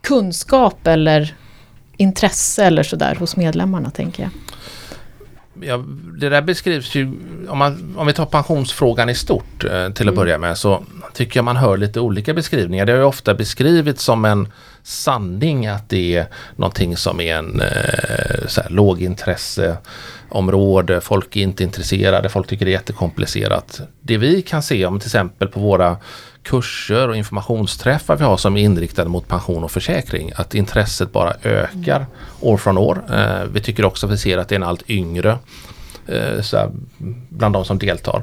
kunskap 0.00 0.86
eller 0.86 1.34
intresse 1.96 2.64
eller 2.64 2.82
sådär 2.82 3.14
hos 3.14 3.36
medlemmarna 3.36 3.90
tänker 3.90 4.22
jag? 4.22 4.30
Ja, 5.60 5.84
det 6.18 6.28
där 6.28 6.42
beskrivs 6.42 6.94
ju, 6.94 7.04
om, 7.48 7.58
man, 7.58 7.94
om 7.98 8.06
vi 8.06 8.12
tar 8.12 8.26
pensionsfrågan 8.26 9.08
i 9.08 9.14
stort 9.14 9.64
eh, 9.64 9.70
till 9.70 9.88
att 9.88 10.00
mm. 10.00 10.14
börja 10.14 10.38
med 10.38 10.58
så 10.58 10.84
tycker 11.14 11.38
jag 11.38 11.44
man 11.44 11.56
hör 11.56 11.76
lite 11.76 12.00
olika 12.00 12.34
beskrivningar. 12.34 12.86
Det 12.86 12.92
har 12.92 12.98
ju 12.98 13.04
ofta 13.04 13.34
beskrivits 13.34 14.04
som 14.04 14.24
en 14.24 14.48
sanning 14.82 15.66
att 15.66 15.88
det 15.88 16.16
är 16.16 16.26
någonting 16.56 16.96
som 16.96 17.20
är 17.20 17.36
en 17.36 17.60
eh, 17.60 18.46
så 18.46 18.60
här, 18.60 18.70
lågintresseområde, 18.70 21.00
folk 21.00 21.36
är 21.36 21.40
inte 21.40 21.62
intresserade, 21.62 22.28
folk 22.28 22.46
tycker 22.46 22.64
det 22.64 22.70
är 22.70 22.72
jättekomplicerat. 22.72 23.80
Det 24.00 24.16
vi 24.16 24.42
kan 24.42 24.62
se 24.62 24.86
om 24.86 25.00
till 25.00 25.08
exempel 25.08 25.48
på 25.48 25.60
våra 25.60 25.96
kurser 26.42 27.08
och 27.08 27.16
informationsträffar 27.16 28.16
vi 28.16 28.24
har 28.24 28.36
som 28.36 28.56
är 28.56 28.62
inriktade 28.62 29.08
mot 29.08 29.28
pension 29.28 29.64
och 29.64 29.70
försäkring. 29.70 30.32
Att 30.36 30.54
intresset 30.54 31.12
bara 31.12 31.34
ökar 31.42 32.06
år 32.40 32.56
från 32.56 32.78
år. 32.78 33.04
Eh, 33.12 33.44
vi 33.52 33.60
tycker 33.60 33.84
också 33.84 34.06
att 34.06 34.12
vi 34.12 34.18
ser 34.18 34.38
att 34.38 34.48
det 34.48 34.54
är 34.54 34.56
en 34.56 34.62
allt 34.62 34.90
yngre 34.90 35.38
Eh, 36.06 36.40
så 36.40 36.70
bland 37.28 37.54
de 37.54 37.64
som 37.64 37.78
deltar. 37.78 38.22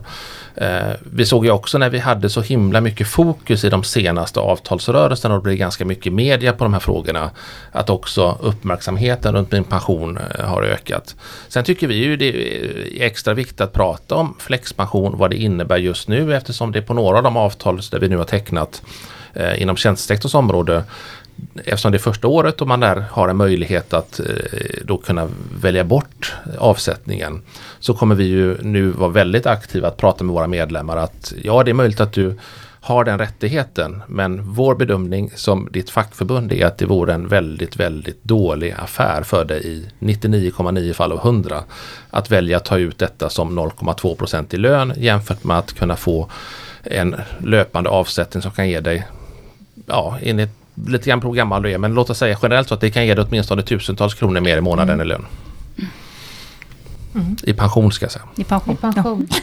Eh, 0.56 0.92
vi 1.12 1.26
såg 1.26 1.46
ju 1.46 1.52
också 1.52 1.78
när 1.78 1.90
vi 1.90 2.00
hade 2.00 2.30
så 2.30 2.42
himla 2.42 2.82
mycket 2.82 3.08
fokus 3.08 3.64
i 3.64 3.70
de 3.70 3.84
senaste 3.84 4.40
avtalsrörelserna 4.40 5.36
och 5.36 5.40
det 5.42 5.44
blev 5.44 5.56
ganska 5.56 5.86
mycket 5.86 6.14
media 6.14 6.54
på 6.54 6.64
de 6.64 6.74
här 6.74 6.80
frågorna. 6.80 7.32
Att 7.72 7.90
också 7.90 8.38
uppmärksamheten 8.42 9.36
runt 9.36 9.52
min 9.52 9.64
pension 9.64 10.18
eh, 10.18 10.46
har 10.46 10.64
ökat. 10.64 11.16
Sen 11.48 11.64
tycker 11.64 11.88
vi 11.88 11.96
ju 11.96 12.18
det 12.18 12.26
är 12.26 13.04
extra 13.04 13.34
viktigt 13.34 13.62
att 13.62 13.74
prata 13.74 14.16
om 14.16 14.36
flexpension, 14.40 15.18
vad 15.18 15.30
det 15.30 15.38
innebär 15.38 15.78
just 15.78 16.08
nu 16.08 16.36
eftersom 16.36 16.72
det 16.72 16.80
är 16.80 16.84
på 16.84 16.94
några 16.94 17.18
av 17.18 17.24
de 17.24 17.38
avtal 17.38 17.82
där 17.92 18.00
vi 18.00 18.10
nu 18.10 18.18
har 18.18 18.24
tecknat 18.24 18.82
eh, 19.34 19.62
inom 19.62 19.76
tjänstesektorns 19.76 20.36
område 20.36 20.84
eftersom 21.56 21.92
det 21.92 21.98
är 21.98 22.00
första 22.00 22.28
året 22.28 22.62
och 22.62 22.68
man 22.68 22.80
där 22.80 23.06
har 23.12 23.30
en 23.30 23.38
möjlighet 23.38 23.94
att 23.94 24.20
eh, 24.20 24.26
då 24.86 24.98
kunna 24.98 25.28
välja 25.62 25.84
bort 25.84 26.34
avsättningen 26.58 27.42
så 27.80 27.94
kommer 27.94 28.16
vi 28.16 28.24
ju 28.24 28.58
nu 28.62 28.90
vara 28.90 29.10
väldigt 29.10 29.46
aktiva 29.46 29.88
att 29.88 29.98
prata 29.98 30.24
med 30.24 30.34
våra 30.34 30.48
medlemmar 30.48 30.98
att 30.98 31.34
ja 31.44 31.64
det 31.64 31.72
är 31.72 31.74
möjligt 31.74 32.00
att 32.00 32.14
du 32.14 32.38
har 32.82 33.04
den 33.04 33.20
rättigheten 33.20 34.02
men 34.08 34.54
vår 34.54 34.76
bedömning 34.76 35.32
som 35.36 35.68
ditt 35.72 35.90
fackförbund 35.90 36.54
är 36.54 36.66
att 36.66 36.78
det 36.78 36.86
vore 36.86 37.14
en 37.14 37.28
väldigt 37.28 37.76
väldigt 37.76 38.24
dålig 38.24 38.76
affär 38.78 39.24
för 39.24 39.46
dig 39.46 39.68
i 39.68 39.86
99,9 40.00 40.94
fall 40.94 41.12
av 41.12 41.18
100 41.18 41.64
att 42.10 42.32
välja 42.32 42.58
att 42.58 42.66
ta 42.66 42.78
ut 42.78 42.98
detta 42.98 43.30
som 43.30 43.60
0,2% 43.60 44.56
i 44.56 44.58
lön 44.58 44.94
jämfört 44.98 45.44
med 45.44 45.58
att 45.58 45.74
kunna 45.74 45.96
få 45.96 46.30
en 46.84 47.16
löpande 47.44 47.90
avsättning 47.90 48.42
som 48.42 48.52
kan 48.52 48.70
ge 48.70 48.80
dig 48.80 49.08
ja, 49.86 50.18
enligt 50.22 50.59
lite 50.88 51.10
grann 51.10 51.22
på 51.22 51.28
hur 51.28 51.36
gammal 51.36 51.62
du 51.62 51.72
är 51.72 51.78
men 51.78 51.94
låt 51.94 52.10
oss 52.10 52.18
säga 52.18 52.38
generellt 52.42 52.68
så 52.68 52.74
att 52.74 52.82
det 52.82 52.90
kan 52.90 53.06
ge 53.06 53.16
dig 53.16 53.26
åtminstone 53.28 53.62
tusentals 53.62 54.14
kronor 54.14 54.40
mer 54.40 54.58
i 54.58 54.62
månaden 54.62 54.94
mm. 54.94 55.06
i 55.06 55.10
lön. 55.10 55.26
Mm. 57.16 57.38
I 57.44 57.54
pension 57.54 57.92
ska 57.92 58.06
jag 58.06 58.12
säga. 58.12 58.26
I 58.36 58.44
pension. 58.44 58.74
I 58.74 58.78
pension. 58.78 59.28
Ja. 59.30 59.38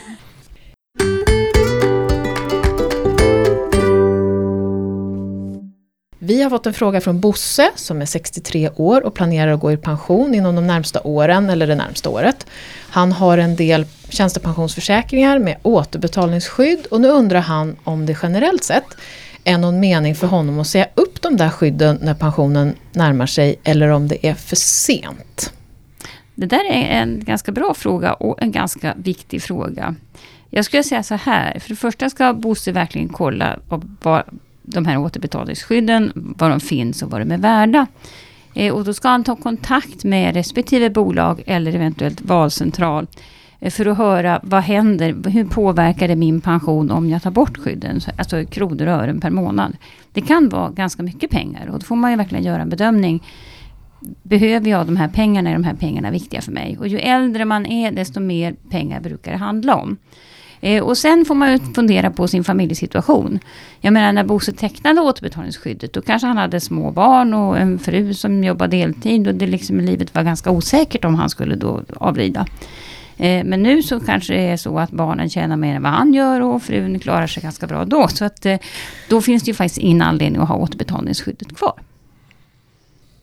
Vi 6.26 6.42
har 6.42 6.50
fått 6.50 6.66
en 6.66 6.74
fråga 6.74 7.00
från 7.00 7.20
Bosse 7.20 7.70
som 7.74 8.02
är 8.02 8.06
63 8.06 8.70
år 8.76 9.06
och 9.06 9.14
planerar 9.14 9.52
att 9.52 9.60
gå 9.60 9.72
i 9.72 9.76
pension 9.76 10.34
inom 10.34 10.54
de 10.54 10.66
närmsta 10.66 11.00
åren 11.00 11.50
eller 11.50 11.66
det 11.66 11.74
närmsta 11.74 12.10
året. 12.10 12.46
Han 12.90 13.12
har 13.12 13.38
en 13.38 13.56
del 13.56 13.86
tjänstepensionsförsäkringar 14.08 15.38
med 15.38 15.56
återbetalningsskydd 15.62 16.86
och 16.86 17.00
nu 17.00 17.08
undrar 17.08 17.40
han 17.40 17.76
om 17.84 18.06
det 18.06 18.16
generellt 18.22 18.64
sett 18.64 18.96
är 19.46 19.58
någon 19.58 19.80
mening 19.80 20.14
för 20.14 20.26
honom 20.26 20.58
att 20.58 20.66
säga 20.66 20.86
upp 20.94 21.22
de 21.22 21.36
där 21.36 21.50
skydden 21.50 21.98
när 22.02 22.14
pensionen 22.14 22.74
närmar 22.92 23.26
sig 23.26 23.56
eller 23.64 23.88
om 23.88 24.08
det 24.08 24.26
är 24.26 24.34
för 24.34 24.56
sent? 24.56 25.52
Det 26.34 26.46
där 26.46 26.64
är 26.64 27.02
en 27.02 27.24
ganska 27.24 27.52
bra 27.52 27.74
fråga 27.74 28.12
och 28.12 28.42
en 28.42 28.52
ganska 28.52 28.94
viktig 28.96 29.42
fråga. 29.42 29.94
Jag 30.50 30.64
skulle 30.64 30.82
säga 30.82 31.02
så 31.02 31.14
här, 31.14 31.58
för 31.58 31.68
det 31.68 31.76
första 31.76 32.10
ska 32.10 32.32
Bosse 32.32 32.72
verkligen 32.72 33.08
kolla 33.08 33.58
vad 34.02 34.22
de 34.62 34.86
här 34.86 34.98
återbetalningsskydden, 34.98 36.12
var 36.14 36.50
de 36.50 36.60
finns 36.60 37.02
och 37.02 37.10
vad 37.10 37.20
de 37.20 37.30
är 37.30 37.38
värda. 37.38 37.86
Eh, 38.54 38.74
och 38.74 38.84
då 38.84 38.94
ska 38.94 39.08
han 39.08 39.24
ta 39.24 39.36
kontakt 39.36 40.04
med 40.04 40.34
respektive 40.34 40.90
bolag 40.90 41.42
eller 41.46 41.74
eventuellt 41.74 42.20
valcentral 42.20 43.06
för 43.70 43.86
att 43.86 43.98
höra 43.98 44.40
vad 44.42 44.62
händer, 44.62 45.30
hur 45.30 45.44
påverkar 45.44 46.08
det 46.08 46.16
min 46.16 46.40
pension 46.40 46.90
om 46.90 47.08
jag 47.08 47.22
tar 47.22 47.30
bort 47.30 47.58
skydden, 47.58 48.00
alltså 48.18 48.44
kronor 48.44 48.86
och 48.86 48.92
ören 48.92 49.20
per 49.20 49.30
månad. 49.30 49.76
Det 50.12 50.20
kan 50.20 50.48
vara 50.48 50.70
ganska 50.70 51.02
mycket 51.02 51.30
pengar 51.30 51.66
och 51.66 51.78
då 51.78 51.86
får 51.86 51.96
man 51.96 52.10
ju 52.10 52.16
verkligen 52.16 52.44
göra 52.44 52.62
en 52.62 52.68
bedömning. 52.68 53.22
Behöver 54.22 54.70
jag 54.70 54.86
de 54.86 54.96
här 54.96 55.08
pengarna, 55.08 55.50
är 55.50 55.54
de 55.54 55.64
här 55.64 55.74
pengarna 55.74 56.10
viktiga 56.10 56.40
för 56.40 56.52
mig? 56.52 56.76
Och 56.80 56.88
ju 56.88 56.98
äldre 56.98 57.44
man 57.44 57.66
är, 57.66 57.92
desto 57.92 58.20
mer 58.20 58.54
pengar 58.70 59.00
brukar 59.00 59.32
det 59.32 59.38
handla 59.38 59.76
om. 59.76 59.96
Eh, 60.60 60.84
och 60.84 60.98
sen 60.98 61.24
får 61.24 61.34
man 61.34 61.52
ju 61.52 61.58
fundera 61.58 62.10
på 62.10 62.28
sin 62.28 62.44
familjesituation. 62.44 63.38
Jag 63.80 63.92
menar 63.92 64.12
när 64.12 64.24
Bosse 64.24 64.52
tecknade 64.52 65.00
återbetalningsskyddet, 65.00 65.92
då 65.92 66.02
kanske 66.02 66.26
han 66.28 66.36
hade 66.36 66.60
små 66.60 66.90
barn 66.90 67.34
och 67.34 67.58
en 67.58 67.78
fru 67.78 68.14
som 68.14 68.44
jobbade 68.44 68.76
deltid 68.76 69.28
och 69.28 69.34
det 69.34 69.46
liksom 69.46 69.80
livet 69.80 70.14
var 70.14 70.22
ganska 70.22 70.50
osäkert 70.50 71.04
om 71.04 71.14
han 71.14 71.30
skulle 71.30 71.54
då 71.56 71.82
avlida. 71.96 72.46
Eh, 73.16 73.44
men 73.44 73.62
nu 73.62 73.82
så 73.82 74.00
kanske 74.00 74.34
det 74.34 74.40
är 74.40 74.56
så 74.56 74.78
att 74.78 74.90
barnen 74.90 75.30
tjänar 75.30 75.56
mer 75.56 75.76
än 75.76 75.82
vad 75.82 75.92
han 75.92 76.14
gör 76.14 76.40
och 76.40 76.62
frun 76.62 76.98
klarar 76.98 77.26
sig 77.26 77.42
ganska 77.42 77.66
bra 77.66 77.84
då. 77.84 78.08
Så 78.08 78.24
att 78.24 78.46
eh, 78.46 78.58
då 79.08 79.20
finns 79.20 79.42
det 79.42 79.50
ju 79.50 79.54
faktiskt 79.54 79.78
ingen 79.78 80.02
anledning 80.02 80.42
att 80.42 80.48
ha 80.48 80.56
återbetalningsskyddet 80.56 81.56
kvar. 81.56 81.74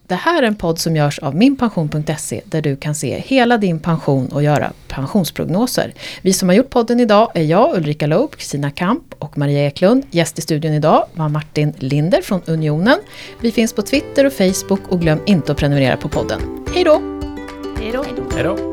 Det 0.08 0.16
här 0.16 0.44
är 0.44 0.48
en 0.48 0.56
podd 0.56 0.80
som 0.80 0.96
görs 0.96 1.20
av 1.20 1.36
minpension.se 1.36 2.42
där 2.46 2.62
du 2.62 2.76
kan 2.76 2.96
se 2.96 3.20
hela 3.20 3.58
din 3.58 3.80
pension 3.80 4.28
och 4.28 4.44
göra 4.44 4.72
pensionsprognoser. 4.88 5.94
Vi 6.22 6.34
som 6.34 6.50
har 6.50 6.56
gjort 6.56 6.70
podden 6.70 7.00
idag 7.00 7.32
är 7.34 7.44
jag, 7.44 7.78
Ulrika 7.78 8.08
Loob, 8.08 8.36
Kristina 8.36 8.72
Kamp 8.72 9.04
och 9.20 9.38
Maria 9.38 9.66
Eklund. 9.66 10.06
Gäst 10.12 10.40
i 10.40 10.42
studion 10.42 10.74
idag 10.74 11.06
var 11.14 11.30
Martin 11.30 11.74
Linder 11.78 12.22
från 12.22 12.42
Unionen. 12.46 13.00
Vi 13.42 13.52
finns 13.52 13.74
på 13.74 13.82
Twitter 13.82 14.26
och 14.26 14.34
Facebook 14.34 14.82
och 14.90 15.02
glöm 15.02 15.20
inte 15.26 15.52
att 15.52 15.58
prenumerera 15.58 15.98
på 15.98 16.10
podden. 16.10 16.42
Hej 16.74 16.84
då! 16.84 17.02
Hej 17.80 17.92
då! 17.92 18.06
Hej 18.36 18.44
då! 18.44 18.73